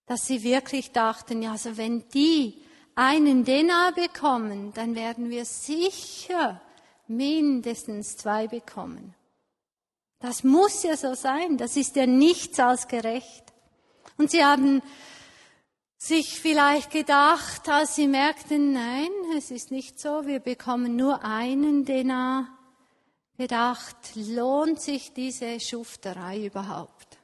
dass 0.07 0.27
sie 0.27 0.43
wirklich 0.43 0.93
dachten, 0.93 1.43
ja, 1.43 1.53
also 1.53 1.77
wenn 1.77 2.09
die 2.11 2.63
einen 2.95 3.45
Denar 3.45 3.93
bekommen, 3.93 4.73
dann 4.75 4.95
werden 4.95 5.31
wir 5.31 5.45
sicher 5.45 6.61
mindestens 7.07 8.17
zwei 8.17 8.47
bekommen. 8.49 9.15
Das 10.19 10.45
muss 10.45 10.83
ja 10.83 10.97
so 10.97 11.15
sein. 11.15 11.57
Das 11.57 11.77
ist 11.77 11.97
ja 11.97 12.07
nichts 12.07 12.61
als 12.61 12.89
gerecht. 12.89 13.45
Und 14.19 14.31
sie 14.31 14.45
haben 14.45 14.83
sich 16.03 16.41
vielleicht 16.41 16.91
gedacht, 16.91 17.69
als 17.69 17.95
sie 17.95 18.09
merkten, 18.09 18.73
nein, 18.73 19.09
es 19.37 19.53
ist 19.53 19.71
nicht 19.71 20.01
so, 20.01 20.27
wir 20.27 20.41
bekommen 20.41 20.97
nur 20.97 21.25
einen 21.25 21.85
Denar, 21.85 22.49
gedacht, 23.39 23.97
lohnt 24.17 24.81
sich 24.81 25.13
diese 25.15 25.61
Schufterei 25.61 26.47
überhaupt? 26.47 27.19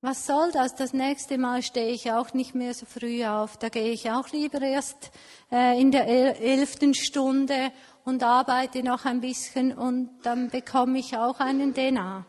Was 0.00 0.26
soll 0.26 0.50
das? 0.50 0.74
Das 0.74 0.94
nächste 0.94 1.38
Mal 1.38 1.62
stehe 1.62 1.92
ich 1.92 2.10
auch 2.10 2.34
nicht 2.34 2.56
mehr 2.56 2.74
so 2.74 2.86
früh 2.86 3.24
auf. 3.24 3.56
Da 3.56 3.68
gehe 3.68 3.92
ich 3.92 4.10
auch 4.10 4.30
lieber 4.30 4.60
erst 4.60 5.12
äh, 5.52 5.80
in 5.80 5.92
der 5.92 6.08
elften 6.08 6.92
Stunde 6.92 7.72
und 8.04 8.22
arbeite 8.24 8.82
noch 8.82 9.04
ein 9.04 9.20
bisschen 9.20 9.72
und 9.72 10.10
dann 10.22 10.50
bekomme 10.50 10.98
ich 10.98 11.16
auch 11.16 11.38
einen 11.38 11.72
Denar. 11.72 12.26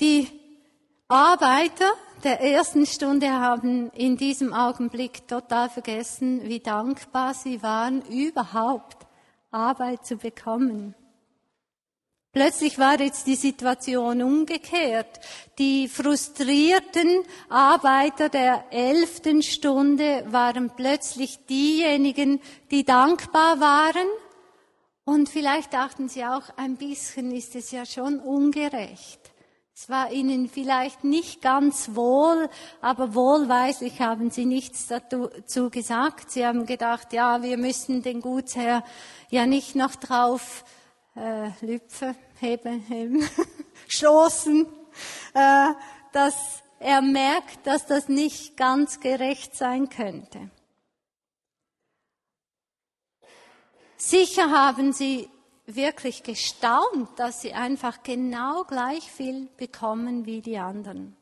Die 0.00 0.39
Arbeiter 1.10 1.92
der 2.22 2.40
ersten 2.40 2.86
Stunde 2.86 3.32
haben 3.32 3.90
in 3.90 4.16
diesem 4.16 4.54
Augenblick 4.54 5.26
total 5.26 5.68
vergessen, 5.68 6.44
wie 6.44 6.60
dankbar 6.60 7.34
sie 7.34 7.64
waren, 7.64 8.02
überhaupt 8.02 9.08
Arbeit 9.50 10.06
zu 10.06 10.18
bekommen. 10.18 10.94
Plötzlich 12.30 12.78
war 12.78 13.00
jetzt 13.00 13.26
die 13.26 13.34
Situation 13.34 14.22
umgekehrt. 14.22 15.18
Die 15.58 15.88
frustrierten 15.88 17.24
Arbeiter 17.48 18.28
der 18.28 18.66
elften 18.70 19.42
Stunde 19.42 20.24
waren 20.28 20.70
plötzlich 20.76 21.44
diejenigen, 21.46 22.40
die 22.70 22.84
dankbar 22.84 23.58
waren. 23.58 24.06
Und 25.04 25.28
vielleicht 25.28 25.72
dachten 25.72 26.08
sie 26.08 26.24
auch, 26.24 26.56
ein 26.56 26.76
bisschen 26.76 27.32
ist 27.32 27.56
es 27.56 27.72
ja 27.72 27.84
schon 27.84 28.20
ungerecht. 28.20 29.19
Es 29.80 29.88
war 29.88 30.12
ihnen 30.12 30.46
vielleicht 30.46 31.04
nicht 31.04 31.40
ganz 31.40 31.94
wohl, 31.94 32.50
aber 32.82 33.14
wohlweislich 33.14 34.02
haben 34.02 34.30
sie 34.30 34.44
nichts 34.44 34.88
dazu 34.88 35.70
gesagt. 35.70 36.30
Sie 36.30 36.44
haben 36.44 36.66
gedacht, 36.66 37.14
ja, 37.14 37.42
wir 37.42 37.56
müssen 37.56 38.02
den 38.02 38.20
Gutsherr 38.20 38.84
ja 39.30 39.46
nicht 39.46 39.76
noch 39.76 39.94
drauf 39.94 40.66
äh, 41.16 41.48
Lüpfe, 41.64 42.14
heben, 42.40 42.80
heben, 42.88 43.26
stoßen, 43.88 44.66
äh, 45.32 45.68
dass 46.12 46.62
er 46.78 47.00
merkt, 47.00 47.66
dass 47.66 47.86
das 47.86 48.10
nicht 48.10 48.58
ganz 48.58 49.00
gerecht 49.00 49.56
sein 49.56 49.88
könnte. 49.88 50.50
Sicher 53.96 54.50
haben 54.50 54.92
sie 54.92 55.30
wirklich 55.76 56.22
gestaunt, 56.22 57.08
dass 57.16 57.40
sie 57.40 57.52
einfach 57.52 58.02
genau 58.02 58.64
gleich 58.64 59.10
viel 59.10 59.48
bekommen 59.56 60.26
wie 60.26 60.40
die 60.40 60.58
anderen. 60.58 61.16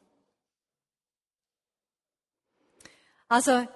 Also 3.28 3.66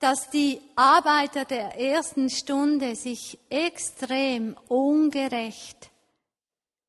dass 0.00 0.30
die 0.30 0.60
Arbeiter 0.76 1.44
der 1.44 1.78
ersten 1.78 2.30
Stunde 2.30 2.96
sich 2.96 3.38
extrem 3.50 4.56
ungerecht 4.66 5.90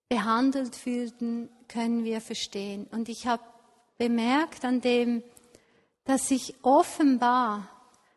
behandelt 0.07 0.75
fühlten, 0.75 1.49
können 1.67 2.05
wir 2.05 2.21
verstehen. 2.21 2.87
Und 2.91 3.09
ich 3.09 3.27
habe 3.27 3.43
bemerkt 3.97 4.63
an 4.65 4.81
dem, 4.81 5.23
dass 6.05 6.31
ich 6.31 6.55
offenbar 6.63 7.69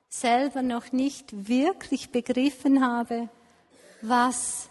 selber 0.09 0.63
noch 0.63 0.93
nicht 0.93 1.49
wirklich 1.49 2.11
begriffen 2.11 2.85
habe, 2.85 3.29
was 4.01 4.69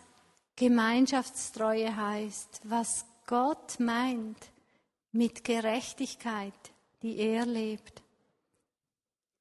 Gemeinschaftstreue 0.55 1.95
heißt, 1.95 2.61
was 2.63 3.05
Gott 3.25 3.79
meint 3.79 4.37
mit 5.11 5.43
Gerechtigkeit, 5.43 6.53
die 7.01 7.17
er 7.17 7.45
lebt. 7.45 8.01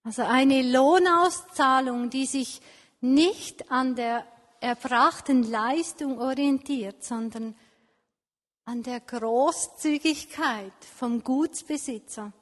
Also 0.04 0.22
eine 0.22 0.62
Lohnauszahlung, 0.62 2.10
die 2.10 2.26
sich 2.26 2.60
nicht 3.00 3.70
an 3.70 3.94
der 3.94 4.26
erbrachten 4.60 5.42
Leistung 5.50 6.18
orientiert, 6.20 7.02
sondern 7.04 7.56
an 8.64 8.82
der 8.82 9.00
Großzügigkeit 9.00 10.72
vom 10.96 11.22
Gutsbesitzer. 11.22 12.32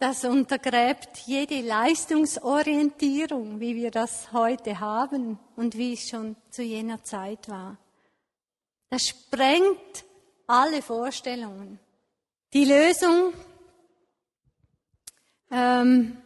Das 0.00 0.24
untergräbt 0.24 1.18
jede 1.26 1.60
Leistungsorientierung, 1.60 3.58
wie 3.58 3.74
wir 3.74 3.90
das 3.90 4.32
heute 4.32 4.78
haben 4.78 5.40
und 5.56 5.76
wie 5.76 5.94
es 5.94 6.08
schon 6.08 6.36
zu 6.50 6.62
jener 6.62 7.02
Zeit 7.02 7.48
war. 7.48 7.78
Das 8.90 9.08
sprengt 9.08 10.04
alle 10.46 10.82
Vorstellungen. 10.82 11.80
Die 12.52 12.64
Lösung 12.64 13.32
ähm, 15.50 16.16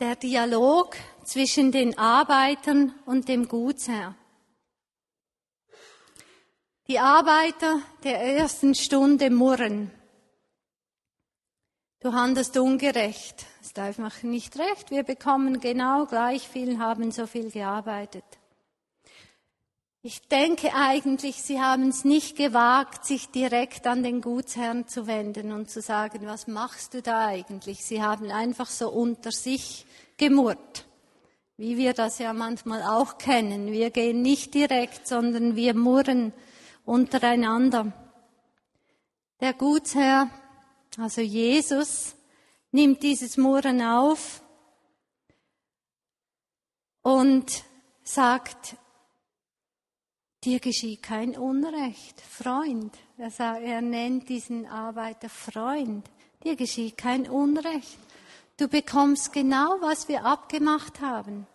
der 0.00 0.16
Dialog 0.16 0.96
zwischen 1.24 1.70
den 1.70 1.96
Arbeitern 1.96 2.94
und 3.06 3.28
dem 3.28 3.46
Gutsherr. 3.46 4.16
Die 6.88 6.98
Arbeiter 6.98 7.80
der 8.02 8.20
ersten 8.20 8.74
Stunde 8.74 9.30
murren. 9.30 9.92
Du 12.02 12.12
handelst 12.12 12.56
ungerecht. 12.56 13.46
Es 13.62 13.74
darf 13.74 13.86
einfach 14.00 14.24
nicht 14.24 14.58
recht. 14.58 14.90
Wir 14.90 15.04
bekommen 15.04 15.60
genau 15.60 16.06
gleich 16.06 16.48
viel, 16.48 16.80
haben 16.80 17.12
so 17.12 17.28
viel 17.28 17.48
gearbeitet. 17.48 18.24
Ich 20.02 20.20
denke 20.26 20.74
eigentlich, 20.74 21.44
sie 21.44 21.60
haben 21.60 21.90
es 21.90 22.04
nicht 22.04 22.36
gewagt, 22.36 23.04
sich 23.04 23.28
direkt 23.28 23.86
an 23.86 24.02
den 24.02 24.20
Gutsherrn 24.20 24.88
zu 24.88 25.06
wenden 25.06 25.52
und 25.52 25.70
zu 25.70 25.80
sagen, 25.80 26.26
was 26.26 26.48
machst 26.48 26.94
du 26.94 27.02
da 27.02 27.26
eigentlich? 27.26 27.84
Sie 27.84 28.02
haben 28.02 28.32
einfach 28.32 28.66
so 28.66 28.90
unter 28.90 29.30
sich 29.30 29.86
gemurrt, 30.16 30.86
wie 31.56 31.76
wir 31.76 31.92
das 31.92 32.18
ja 32.18 32.32
manchmal 32.32 32.82
auch 32.82 33.16
kennen. 33.16 33.70
Wir 33.70 33.90
gehen 33.90 34.22
nicht 34.22 34.54
direkt, 34.54 35.06
sondern 35.06 35.54
wir 35.54 35.72
murren 35.74 36.32
untereinander. 36.84 37.92
Der 39.40 39.52
Gutsherr, 39.52 40.28
also 40.98 41.20
Jesus, 41.20 42.14
nimmt 42.70 43.02
dieses 43.02 43.36
Murren 43.36 43.82
auf 43.82 44.42
und 47.02 47.64
sagt, 48.02 48.76
dir 50.44 50.60
geschieht 50.60 51.02
kein 51.02 51.36
Unrecht, 51.36 52.20
Freund. 52.20 52.96
Er, 53.16 53.30
sagt, 53.30 53.62
er 53.62 53.80
nennt 53.80 54.28
diesen 54.28 54.66
Arbeiter 54.66 55.28
Freund. 55.28 56.08
Dir 56.44 56.56
geschieht 56.56 56.96
kein 56.96 57.28
Unrecht. 57.28 57.98
Du 58.56 58.68
bekommst 58.68 59.32
genau, 59.32 59.78
was 59.80 60.08
wir 60.08 60.24
abgemacht 60.24 61.00
haben. 61.00 61.46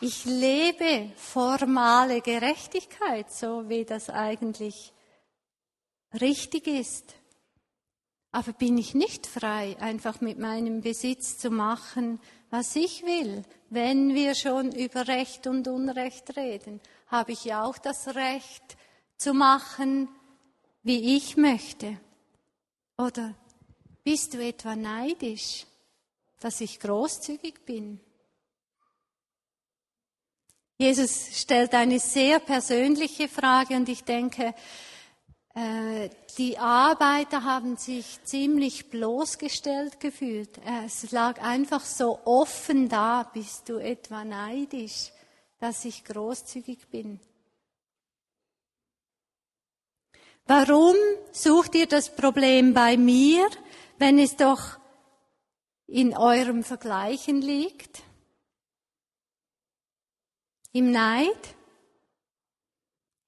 Ich 0.00 0.24
lebe 0.24 1.12
formale 1.16 2.20
Gerechtigkeit, 2.22 3.32
so 3.32 3.68
wie 3.68 3.84
das 3.84 4.10
eigentlich 4.10 4.92
richtig 6.20 6.66
ist. 6.66 7.14
Aber 8.30 8.52
bin 8.52 8.78
ich 8.78 8.94
nicht 8.94 9.26
frei, 9.26 9.76
einfach 9.78 10.20
mit 10.20 10.38
meinem 10.38 10.80
Besitz 10.80 11.36
zu 11.38 11.50
machen, 11.50 12.18
was 12.50 12.76
ich 12.76 13.02
will. 13.02 13.44
Wenn 13.68 14.14
wir 14.14 14.34
schon 14.34 14.72
über 14.72 15.06
Recht 15.06 15.46
und 15.46 15.68
Unrecht 15.68 16.36
reden, 16.36 16.80
habe 17.08 17.32
ich 17.32 17.44
ja 17.44 17.64
auch 17.64 17.78
das 17.78 18.14
Recht 18.14 18.76
zu 19.18 19.34
machen, 19.34 20.08
wie 20.82 21.16
ich 21.16 21.36
möchte. 21.36 21.98
Oder 22.96 23.34
bist 24.02 24.34
du 24.34 24.42
etwa 24.42 24.76
neidisch, 24.76 25.66
dass 26.40 26.60
ich 26.60 26.80
großzügig 26.80 27.64
bin? 27.64 28.00
Jesus 30.78 31.38
stellt 31.38 31.74
eine 31.74 32.00
sehr 32.00 32.40
persönliche 32.40 33.28
Frage 33.28 33.76
und 33.76 33.88
ich 33.88 34.02
denke, 34.04 34.54
die 35.54 36.58
Arbeiter 36.58 37.44
haben 37.44 37.76
sich 37.76 38.24
ziemlich 38.24 38.88
bloßgestellt 38.88 40.00
gefühlt. 40.00 40.58
Es 40.86 41.10
lag 41.10 41.42
einfach 41.42 41.84
so 41.84 42.20
offen 42.24 42.88
da, 42.88 43.30
bist 43.34 43.68
du 43.68 43.76
etwa 43.76 44.24
neidisch, 44.24 45.12
dass 45.60 45.84
ich 45.84 46.04
großzügig 46.04 46.88
bin. 46.88 47.20
Warum 50.46 50.96
sucht 51.30 51.74
ihr 51.74 51.86
das 51.86 52.14
Problem 52.14 52.74
bei 52.74 52.96
mir, 52.96 53.46
wenn 53.98 54.18
es 54.18 54.36
doch 54.36 54.78
in 55.86 56.16
eurem 56.16 56.64
Vergleichen 56.64 57.40
liegt? 57.40 58.02
Im 60.72 60.90
Neid? 60.90 61.54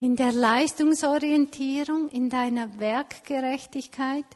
In 0.04 0.16
der 0.16 0.32
Leistungsorientierung, 0.32 2.10
in 2.10 2.28
deiner 2.28 2.78
Werkgerechtigkeit, 2.78 4.26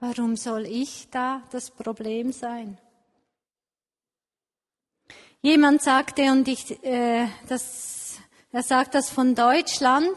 warum 0.00 0.36
soll 0.36 0.66
ich 0.66 1.10
da 1.12 1.44
das 1.52 1.70
Problem 1.70 2.32
sein? 2.32 2.76
Jemand 5.40 5.80
sagte, 5.80 6.32
und 6.32 6.48
ich, 6.48 6.82
äh, 6.82 7.28
das, 7.46 8.16
er 8.50 8.64
sagt 8.64 8.96
das 8.96 9.10
von 9.10 9.36
Deutschland, 9.36 10.12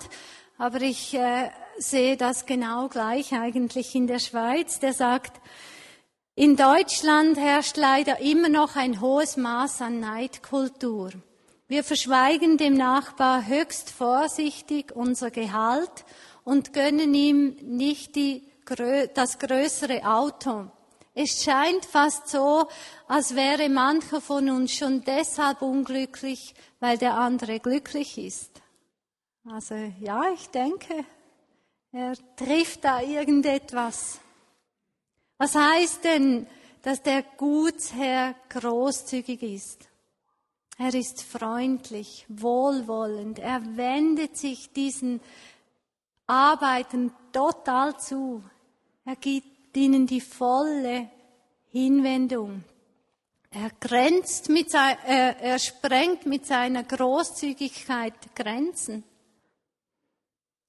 aber 0.58 0.82
ich 0.82 1.14
äh, 1.14 1.52
sehe 1.78 2.18
das 2.18 2.48
genau 2.48 2.88
gleich 2.88 3.32
eigentlich 3.34 3.94
in 3.94 4.08
der 4.08 4.18
Schweiz, 4.18 4.80
der 4.80 4.94
sagt, 4.94 5.40
in 6.34 6.56
Deutschland 6.56 7.38
herrscht 7.38 7.78
leider 7.78 8.22
immer 8.22 8.50
noch 8.50 8.76
ein 8.76 9.02
hohes 9.02 9.38
Maß 9.38 9.84
an 9.84 10.00
Neidkultur. 10.00 11.12
Wir 11.68 11.84
verschweigen 11.84 12.58
dem 12.58 12.76
Nachbar 12.76 13.48
höchst 13.48 13.90
vorsichtig 13.90 14.96
unser 14.96 15.32
Gehalt 15.32 16.06
und 16.44 16.74
gönnen 16.74 17.16
ihm 17.16 17.58
nicht 17.62 18.16
die, 18.16 18.44
das 19.16 19.40
größere 19.40 20.06
Auto. 20.06 20.68
Es 21.16 21.44
scheint 21.44 21.86
fast 21.86 22.28
so, 22.28 22.68
als 23.08 23.36
wäre 23.36 23.68
mancher 23.70 24.22
von 24.22 24.48
uns 24.52 24.76
schon 24.76 25.02
deshalb 25.06 25.64
unglücklich, 25.64 26.54
weil 26.80 27.00
der 27.00 27.16
andere 27.16 27.60
glücklich 27.60 28.20
ist. 28.20 28.62
Also 29.50 29.74
ja, 30.02 30.24
ich 30.34 30.48
denke, 30.50 31.04
er 31.92 32.14
trifft 32.36 32.84
da 32.84 33.02
irgendetwas. 33.02 34.20
Was 35.40 35.56
heißt 35.56 36.04
denn, 36.04 36.46
dass 36.84 37.02
der 37.02 37.24
Gutsherr 37.24 38.36
großzügig 38.50 39.42
ist? 39.42 39.88
Er 40.78 40.94
ist 40.94 41.24
freundlich, 41.24 42.26
wohlwollend. 42.28 43.40
Er 43.40 43.78
wendet 43.78 44.38
sich 44.38 44.74
diesen 44.74 45.22
Arbeiten 46.28 47.14
total 47.32 47.98
zu. 47.98 48.44
Er 49.06 49.16
gibt 49.16 49.78
ihnen 49.78 50.06
die 50.06 50.22
volle 50.22 51.10
Hinwendung. 51.72 52.64
Er 53.52 53.70
grenzt 53.80 54.50
mit 54.50 54.70
sein, 54.70 54.98
er, 55.06 55.40
er 55.40 55.60
sprengt 55.60 56.26
mit 56.26 56.46
seiner 56.46 56.84
Großzügigkeit 56.84 58.36
Grenzen. 58.36 59.06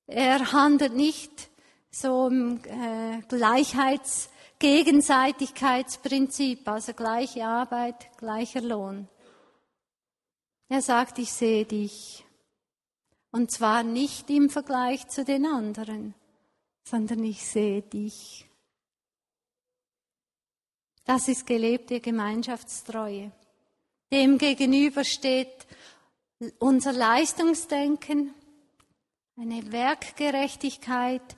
Er 0.06 0.52
handelt 0.52 0.94
nicht 0.94 1.48
so 1.90 2.28
im 2.28 2.60
äh, 2.64 3.22
Gleichheits 3.28 4.28
Gegenseitigkeitsprinzip, 4.60 6.68
also 6.68 6.92
gleiche 6.92 7.44
Arbeit, 7.44 8.16
gleicher 8.18 8.60
Lohn. 8.60 9.08
Er 10.68 10.82
sagt, 10.82 11.18
ich 11.18 11.32
sehe 11.32 11.64
dich. 11.64 12.24
Und 13.30 13.50
zwar 13.50 13.82
nicht 13.82 14.30
im 14.30 14.50
Vergleich 14.50 15.08
zu 15.08 15.24
den 15.24 15.46
anderen, 15.46 16.14
sondern 16.84 17.22
ich 17.24 17.44
sehe 17.44 17.82
dich. 17.82 18.46
Das 21.04 21.28
ist 21.28 21.46
gelebte 21.46 22.00
Gemeinschaftstreue. 22.00 23.30
Dem 24.10 24.38
gegenüber 24.38 25.04
steht 25.04 25.66
unser 26.58 26.92
Leistungsdenken, 26.92 28.34
eine 29.36 29.70
Werkgerechtigkeit, 29.70 31.36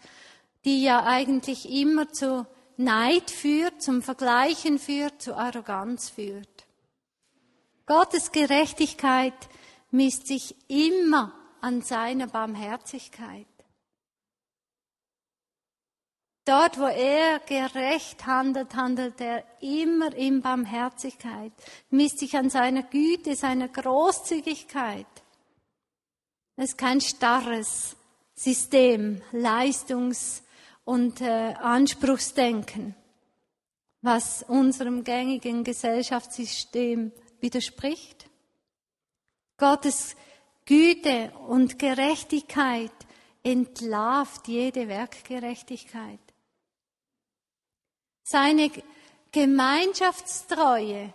die 0.64 0.82
ja 0.82 1.04
eigentlich 1.04 1.68
immer 1.70 2.10
zu 2.12 2.46
Neid 2.76 3.30
führt, 3.30 3.82
zum 3.82 4.02
Vergleichen 4.02 4.78
führt, 4.78 5.20
zu 5.20 5.36
Arroganz 5.36 6.10
führt. 6.10 6.57
Gottes 7.88 8.30
Gerechtigkeit 8.32 9.34
misst 9.90 10.26
sich 10.26 10.54
immer 10.68 11.32
an 11.62 11.80
seiner 11.80 12.26
Barmherzigkeit. 12.26 13.46
Dort, 16.44 16.78
wo 16.78 16.86
er 16.86 17.40
gerecht 17.40 18.26
handelt, 18.26 18.74
handelt 18.74 19.20
er 19.20 19.44
immer 19.60 20.14
in 20.14 20.40
Barmherzigkeit, 20.40 21.52
misst 21.90 22.20
sich 22.20 22.36
an 22.36 22.48
seiner 22.48 22.82
Güte, 22.84 23.34
seiner 23.36 23.68
Großzügigkeit. 23.68 25.06
Es 26.56 26.70
ist 26.70 26.78
kein 26.78 27.00
starres 27.00 27.96
System, 28.34 29.22
Leistungs- 29.32 30.42
und 30.84 31.20
äh, 31.20 31.54
Anspruchsdenken, 31.54 32.94
was 34.00 34.42
unserem 34.42 35.04
gängigen 35.04 35.64
Gesellschaftssystem 35.64 37.12
widerspricht. 37.40 38.28
Gottes 39.56 40.16
Güte 40.64 41.32
und 41.48 41.78
Gerechtigkeit 41.78 42.92
entlarvt 43.42 44.48
jede 44.48 44.88
Werkgerechtigkeit. 44.88 46.20
Seine 48.22 48.70
Gemeinschaftstreue 49.32 51.12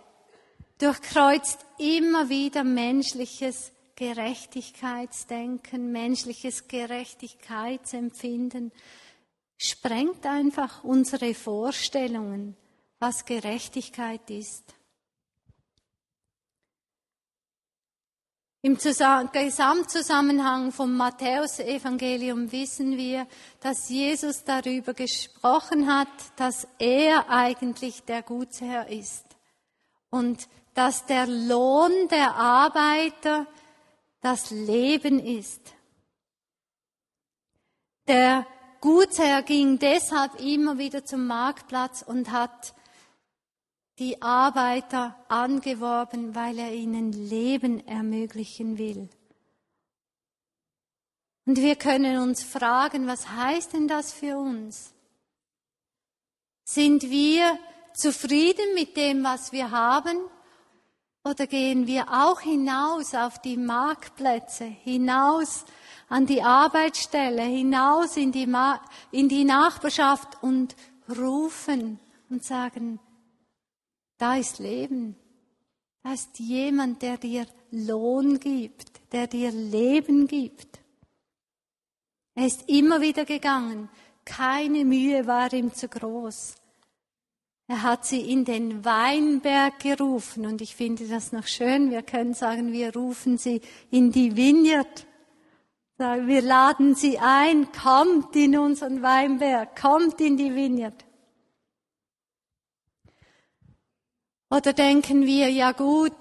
durchkreuzt 0.78 1.64
immer 1.78 2.28
wieder 2.28 2.64
menschliches 2.64 3.70
Gerechtigkeitsdenken, 3.96 5.92
menschliches 5.92 6.66
Gerechtigkeitsempfinden, 6.66 8.72
sprengt 9.56 10.26
einfach 10.26 10.82
unsere 10.82 11.32
Vorstellungen, 11.34 12.56
was 12.98 13.24
Gerechtigkeit 13.24 14.28
ist. 14.30 14.64
Im 18.64 18.78
Gesamtzusammenhang 18.78 20.72
vom 20.72 20.96
Matthäusevangelium 20.96 22.50
wissen 22.50 22.96
wir, 22.96 23.26
dass 23.60 23.90
Jesus 23.90 24.42
darüber 24.42 24.94
gesprochen 24.94 25.94
hat, 25.94 26.08
dass 26.36 26.66
er 26.78 27.28
eigentlich 27.28 28.04
der 28.04 28.22
Gutsherr 28.22 28.88
ist 28.88 29.26
und 30.08 30.48
dass 30.72 31.04
der 31.04 31.26
Lohn 31.26 32.08
der 32.10 32.36
Arbeiter 32.36 33.46
das 34.22 34.50
Leben 34.50 35.18
ist. 35.18 35.60
Der 38.08 38.46
Gutsherr 38.80 39.42
ging 39.42 39.78
deshalb 39.78 40.40
immer 40.40 40.78
wieder 40.78 41.04
zum 41.04 41.26
Marktplatz 41.26 42.00
und 42.00 42.32
hat 42.32 42.72
die 43.98 44.20
Arbeiter 44.22 45.16
angeworben, 45.28 46.34
weil 46.34 46.58
er 46.58 46.72
ihnen 46.72 47.12
Leben 47.12 47.86
ermöglichen 47.86 48.78
will. 48.78 49.08
Und 51.46 51.58
wir 51.58 51.76
können 51.76 52.18
uns 52.18 52.42
fragen, 52.42 53.06
was 53.06 53.28
heißt 53.28 53.74
denn 53.74 53.86
das 53.86 54.12
für 54.12 54.38
uns? 54.38 54.94
Sind 56.64 57.10
wir 57.10 57.58
zufrieden 57.92 58.74
mit 58.74 58.96
dem, 58.96 59.22
was 59.22 59.52
wir 59.52 59.70
haben? 59.70 60.16
Oder 61.22 61.46
gehen 61.46 61.86
wir 61.86 62.08
auch 62.10 62.40
hinaus 62.40 63.14
auf 63.14 63.40
die 63.40 63.56
Marktplätze, 63.56 64.64
hinaus 64.64 65.64
an 66.08 66.26
die 66.26 66.42
Arbeitsstelle, 66.42 67.42
hinaus 67.42 68.16
in 68.16 68.32
die, 68.32 68.46
Ma 68.46 68.80
in 69.10 69.28
die 69.28 69.44
Nachbarschaft 69.44 70.42
und 70.42 70.74
rufen 71.08 71.98
und 72.28 72.44
sagen, 72.44 72.98
da 74.24 74.36
ist 74.36 74.58
Leben. 74.58 75.16
Da 76.02 76.14
ist 76.14 76.38
jemand, 76.38 77.02
der 77.02 77.18
dir 77.18 77.46
Lohn 77.70 78.40
gibt, 78.40 79.12
der 79.12 79.26
dir 79.26 79.52
Leben 79.52 80.26
gibt. 80.26 80.80
Er 82.34 82.46
ist 82.46 82.66
immer 82.66 83.02
wieder 83.02 83.26
gegangen. 83.26 83.90
Keine 84.24 84.86
Mühe 84.86 85.26
war 85.26 85.52
ihm 85.52 85.74
zu 85.74 85.88
groß. 85.88 86.54
Er 87.66 87.82
hat 87.82 88.06
sie 88.06 88.22
in 88.32 88.46
den 88.46 88.82
Weinberg 88.82 89.78
gerufen 89.80 90.46
und 90.46 90.62
ich 90.62 90.74
finde 90.74 91.06
das 91.06 91.32
noch 91.32 91.46
schön. 91.46 91.90
Wir 91.90 92.02
können 92.02 92.32
sagen, 92.32 92.72
wir 92.72 92.96
rufen 92.96 93.36
sie 93.36 93.60
in 93.90 94.10
die 94.10 94.34
Vineyard. 94.38 95.06
Wir 95.98 96.40
laden 96.40 96.94
sie 96.94 97.18
ein, 97.18 97.68
kommt 97.72 98.34
in 98.36 98.56
unseren 98.56 99.02
Weinberg, 99.02 99.78
kommt 99.78 100.18
in 100.22 100.38
die 100.38 100.54
Vineyard. 100.54 101.04
Oder 104.54 104.72
denken 104.72 105.26
wir, 105.26 105.50
ja 105.50 105.72
gut, 105.72 106.12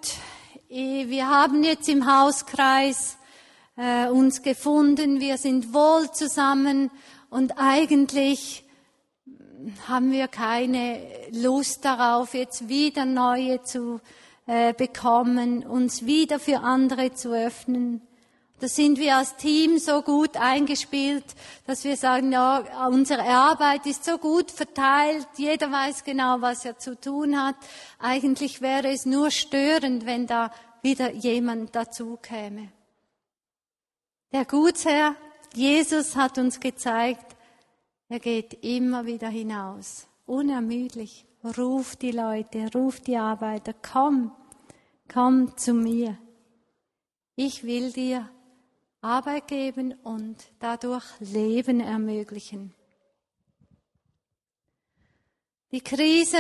eh, 0.67 1.08
wir 1.08 1.30
haben 1.30 1.63
jetzt 1.63 1.88
im 1.88 2.12
Hauskreis 2.12 3.19
äh, 3.78 4.08
uns 4.08 4.41
gefunden, 4.41 5.19
wir 5.19 5.38
sind 5.38 5.72
wohl 5.72 6.12
zusammen 6.12 6.89
und 7.30 7.60
eigentlich 7.60 8.63
haben 9.88 10.12
wir 10.12 10.28
keine 10.28 11.00
Lust 11.32 11.86
darauf, 11.86 12.34
jetzt 12.34 12.69
wieder 12.69 13.06
neue 13.06 13.62
zu 13.62 14.02
äh, 14.48 14.74
bekommen, 14.74 15.63
uns 15.63 16.08
wieder 16.08 16.39
für 16.39 16.62
andere 16.62 17.13
zu 17.13 17.34
öffnen. 17.34 18.02
Da 18.60 18.68
sind 18.68 18.98
wir 18.98 19.18
als 19.18 19.36
Team 19.36 19.78
so 19.78 20.02
gut 20.02 20.38
eingespielt, 20.38 21.26
dass 21.66 21.84
wir 21.84 21.98
sagen, 21.98 22.32
ja, 22.32 22.88
unsere 22.88 23.24
Arbeit 23.24 23.86
ist 23.86 24.06
so 24.06 24.18
gut 24.18 24.52
verteilt, 24.52 25.28
jeder 25.36 25.72
weiß 25.72 26.04
genau, 26.04 26.39
was 26.39 26.63
er 26.63 26.78
zu 26.78 27.00
tun 27.00 27.42
hat. 27.42 27.56
Eigentlich 28.00 28.62
wäre 28.62 28.89
es 28.89 29.06
nur 29.06 29.32
störend, 29.32 30.06
wenn 30.06 30.28
da 30.28 30.52
wieder 30.82 31.12
jemand 31.12 31.76
dazu 31.76 32.18
käme. 32.22 32.70
Der 34.32 34.46
Gutsherr, 34.46 35.16
Jesus 35.54 36.16
hat 36.16 36.38
uns 36.38 36.60
gezeigt, 36.60 37.36
er 38.10 38.20
geht 38.20 38.63
immer 38.63 39.06
wieder 39.06 39.30
hinaus, 39.30 40.08
unermüdlich, 40.26 41.26
ruft 41.58 42.02
die 42.02 42.12
Leute, 42.12 42.70
ruft 42.74 43.08
die 43.08 43.18
Arbeiter, 43.18 43.74
komm, 43.74 44.32
komm 45.12 45.58
zu 45.58 45.74
mir. 45.74 46.18
Ich 47.36 47.63
will 47.63 47.92
dir 47.92 48.30
Arbeit 49.04 49.50
geben 49.50 49.94
und 50.04 50.38
dadurch 50.60 51.04
Leben 51.20 51.82
ermöglichen. 51.82 52.74
Die 55.74 55.82
Krise, 55.82 56.38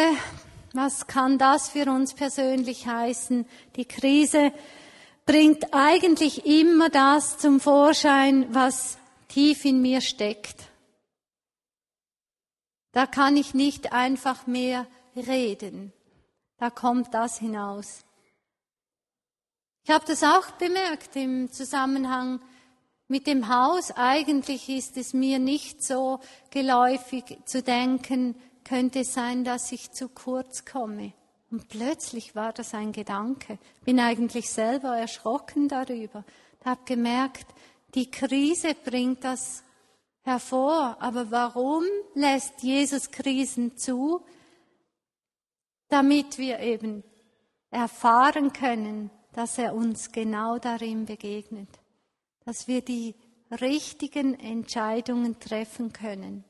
was 0.73 1.07
kann 1.07 1.37
das 1.37 1.67
für 1.69 1.91
uns 1.91 2.13
persönlich 2.13 2.87
heißen? 2.87 3.45
Die 3.75 3.85
Krise 3.85 4.53
bringt 5.25 5.73
eigentlich 5.73 6.45
immer 6.45 6.89
das 6.89 7.37
zum 7.37 7.59
Vorschein, 7.59 8.47
was 8.53 8.97
tief 9.27 9.65
in 9.65 9.81
mir 9.81 9.99
steckt. 9.99 10.69
Da 12.93 13.07
kann 13.07 13.35
ich 13.35 13.53
nicht 13.53 13.91
einfach 13.91 14.47
mehr 14.47 14.87
reden. 15.17 15.91
Da 16.57 16.69
kommt 16.69 17.13
das 17.13 17.39
hinaus. 17.39 18.05
Ich 19.83 19.89
habe 19.89 20.05
das 20.05 20.23
auch 20.23 20.49
bemerkt 20.51 21.13
im 21.17 21.51
Zusammenhang 21.51 22.39
mit 23.07 23.27
dem 23.27 23.49
Haus, 23.49 23.91
eigentlich 23.91 24.69
ist 24.69 24.97
es 24.97 25.13
mir 25.13 25.39
nicht 25.39 25.83
so 25.83 26.19
geläufig 26.51 27.37
zu 27.45 27.61
denken, 27.61 28.35
könnte 28.63 29.01
es 29.01 29.13
sein, 29.13 29.43
dass 29.43 29.71
ich 29.71 29.91
zu 29.91 30.09
kurz 30.09 30.65
komme. 30.65 31.13
Und 31.51 31.67
plötzlich 31.67 32.35
war 32.35 32.53
das 32.53 32.73
ein 32.73 32.91
Gedanke. 32.91 33.59
Bin 33.83 33.99
eigentlich 33.99 34.49
selber 34.49 34.97
erschrocken 34.97 35.67
darüber. 35.67 36.23
Habe 36.65 36.81
gemerkt, 36.85 37.45
die 37.93 38.09
Krise 38.09 38.73
bringt 38.73 39.23
das 39.23 39.63
hervor. 40.23 40.97
Aber 40.99 41.29
warum 41.29 41.83
lässt 42.15 42.63
Jesus 42.63 43.11
Krisen 43.11 43.77
zu? 43.77 44.25
Damit 45.89 46.39
wir 46.39 46.59
eben 46.59 47.03
erfahren 47.69 48.53
können, 48.53 49.11
dass 49.33 49.57
er 49.57 49.75
uns 49.75 50.11
genau 50.11 50.57
darin 50.57 51.05
begegnet 51.05 51.82
dass 52.45 52.67
wir 52.67 52.81
die 52.81 53.15
richtigen 53.49 54.39
Entscheidungen 54.39 55.39
treffen 55.39 55.93
können. 55.93 56.43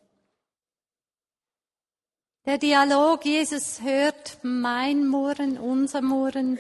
Der 2.46 2.58
Dialog, 2.58 3.24
Jesus 3.26 3.82
hört 3.82 4.40
mein 4.44 5.08
Murren, 5.08 5.58
unser 5.58 6.02
Murren. 6.02 6.60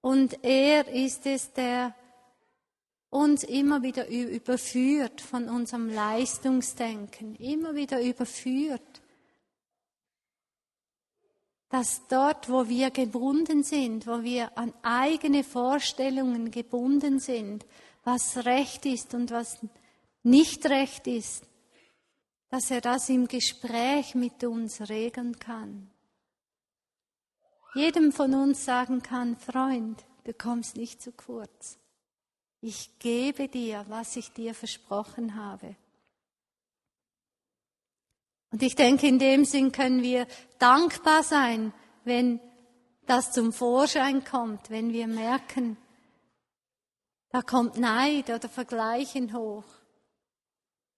Und 0.00 0.44
er 0.44 0.88
ist 0.88 1.26
es, 1.26 1.52
der 1.52 1.94
uns 3.10 3.42
immer 3.42 3.82
wieder 3.82 4.08
überführt 4.08 5.20
von 5.20 5.48
unserem 5.48 5.88
Leistungsdenken, 5.88 7.34
immer 7.36 7.74
wieder 7.74 8.00
überführt 8.00 8.99
dass 11.70 12.06
dort, 12.08 12.50
wo 12.50 12.68
wir 12.68 12.90
gebunden 12.90 13.62
sind, 13.62 14.06
wo 14.06 14.22
wir 14.22 14.56
an 14.58 14.74
eigene 14.82 15.44
Vorstellungen 15.44 16.50
gebunden 16.50 17.20
sind, 17.20 17.64
was 18.02 18.44
recht 18.44 18.84
ist 18.86 19.14
und 19.14 19.30
was 19.30 19.58
nicht 20.24 20.66
recht 20.66 21.06
ist, 21.06 21.44
dass 22.48 22.70
er 22.72 22.80
das 22.80 23.08
im 23.08 23.28
Gespräch 23.28 24.16
mit 24.16 24.42
uns 24.42 24.88
regeln 24.88 25.38
kann. 25.38 25.90
Jedem 27.74 28.10
von 28.10 28.34
uns 28.34 28.64
sagen 28.64 29.00
kann, 29.00 29.36
Freund, 29.36 30.04
du 30.24 30.34
kommst 30.34 30.76
nicht 30.76 31.00
zu 31.00 31.12
kurz. 31.12 31.78
Ich 32.60 32.98
gebe 32.98 33.46
dir, 33.46 33.84
was 33.88 34.16
ich 34.16 34.32
dir 34.32 34.54
versprochen 34.54 35.36
habe. 35.36 35.76
Und 38.50 38.62
ich 38.62 38.74
denke, 38.74 39.06
in 39.06 39.18
dem 39.18 39.44
Sinn 39.44 39.72
können 39.72 40.02
wir 40.02 40.26
dankbar 40.58 41.22
sein, 41.22 41.72
wenn 42.04 42.40
das 43.06 43.32
zum 43.32 43.52
Vorschein 43.52 44.24
kommt, 44.24 44.70
wenn 44.70 44.92
wir 44.92 45.06
merken, 45.06 45.76
da 47.30 47.42
kommt 47.42 47.78
Neid 47.78 48.28
oder 48.28 48.48
Vergleichen 48.48 49.36
hoch, 49.36 49.64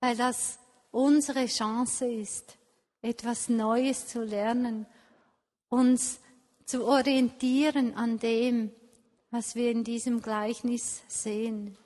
weil 0.00 0.16
das 0.16 0.58
unsere 0.90 1.46
Chance 1.46 2.06
ist, 2.06 2.56
etwas 3.02 3.48
Neues 3.48 4.06
zu 4.06 4.22
lernen, 4.22 4.86
uns 5.68 6.20
zu 6.64 6.86
orientieren 6.86 7.94
an 7.96 8.18
dem, 8.18 8.72
was 9.30 9.54
wir 9.54 9.70
in 9.70 9.84
diesem 9.84 10.22
Gleichnis 10.22 11.02
sehen. 11.08 11.76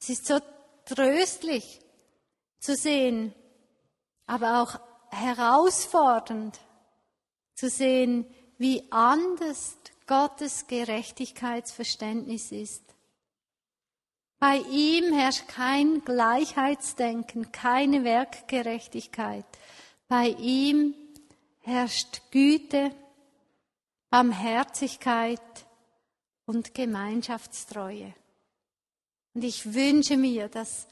Es 0.00 0.10
ist 0.10 0.26
so 0.26 0.38
tröstlich, 0.84 1.80
zu 2.64 2.76
sehen, 2.76 3.34
aber 4.26 4.62
auch 4.62 4.80
herausfordernd 5.10 6.58
zu 7.54 7.68
sehen, 7.68 8.24
wie 8.56 8.90
anders 8.90 9.76
Gottes 10.06 10.66
Gerechtigkeitsverständnis 10.66 12.52
ist. 12.52 12.82
Bei 14.38 14.56
ihm 14.70 15.12
herrscht 15.12 15.46
kein 15.48 16.04
Gleichheitsdenken, 16.04 17.52
keine 17.52 18.02
Werkgerechtigkeit. 18.02 19.46
Bei 20.08 20.28
ihm 20.28 20.94
herrscht 21.60 22.22
Güte, 22.30 22.90
Barmherzigkeit 24.08 25.40
und 26.46 26.72
Gemeinschaftstreue. 26.72 28.14
Und 29.34 29.44
ich 29.44 29.74
wünsche 29.74 30.16
mir, 30.16 30.48
dass 30.48 30.86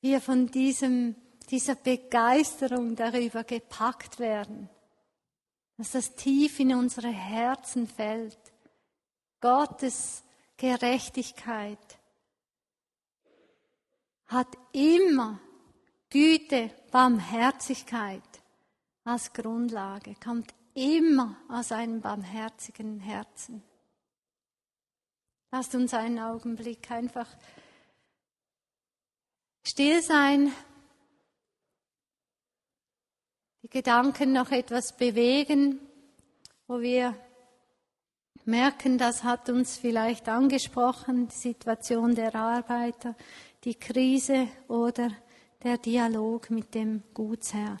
wir 0.00 0.20
von 0.20 0.46
diesem 0.46 1.16
dieser 1.50 1.74
Begeisterung 1.76 2.94
darüber 2.94 3.44
gepackt 3.44 4.18
werden, 4.18 4.68
dass 5.76 5.92
das 5.92 6.14
tief 6.14 6.60
in 6.60 6.74
unsere 6.74 7.08
Herzen 7.08 7.86
fällt. 7.86 8.38
Gottes 9.40 10.24
Gerechtigkeit 10.56 11.78
hat 14.26 14.48
immer 14.72 15.40
Güte, 16.10 16.70
Barmherzigkeit 16.90 18.22
als 19.04 19.32
Grundlage, 19.32 20.14
kommt 20.22 20.52
immer 20.74 21.36
aus 21.48 21.72
einem 21.72 22.00
barmherzigen 22.00 23.00
Herzen. 23.00 23.62
Lasst 25.50 25.74
uns 25.74 25.94
einen 25.94 26.18
Augenblick 26.18 26.90
einfach 26.90 27.28
still 29.68 30.00
sein, 30.00 30.50
die 33.62 33.68
Gedanken 33.68 34.32
noch 34.32 34.50
etwas 34.50 34.96
bewegen, 34.96 35.78
wo 36.66 36.80
wir 36.80 37.14
merken, 38.46 38.96
das 38.96 39.24
hat 39.24 39.50
uns 39.50 39.76
vielleicht 39.76 40.26
angesprochen, 40.26 41.28
die 41.28 41.34
Situation 41.34 42.14
der 42.14 42.34
Arbeiter, 42.34 43.14
die 43.64 43.74
Krise 43.74 44.48
oder 44.68 45.10
der 45.62 45.76
Dialog 45.76 46.48
mit 46.48 46.74
dem 46.74 47.02
Gutsherr. 47.12 47.78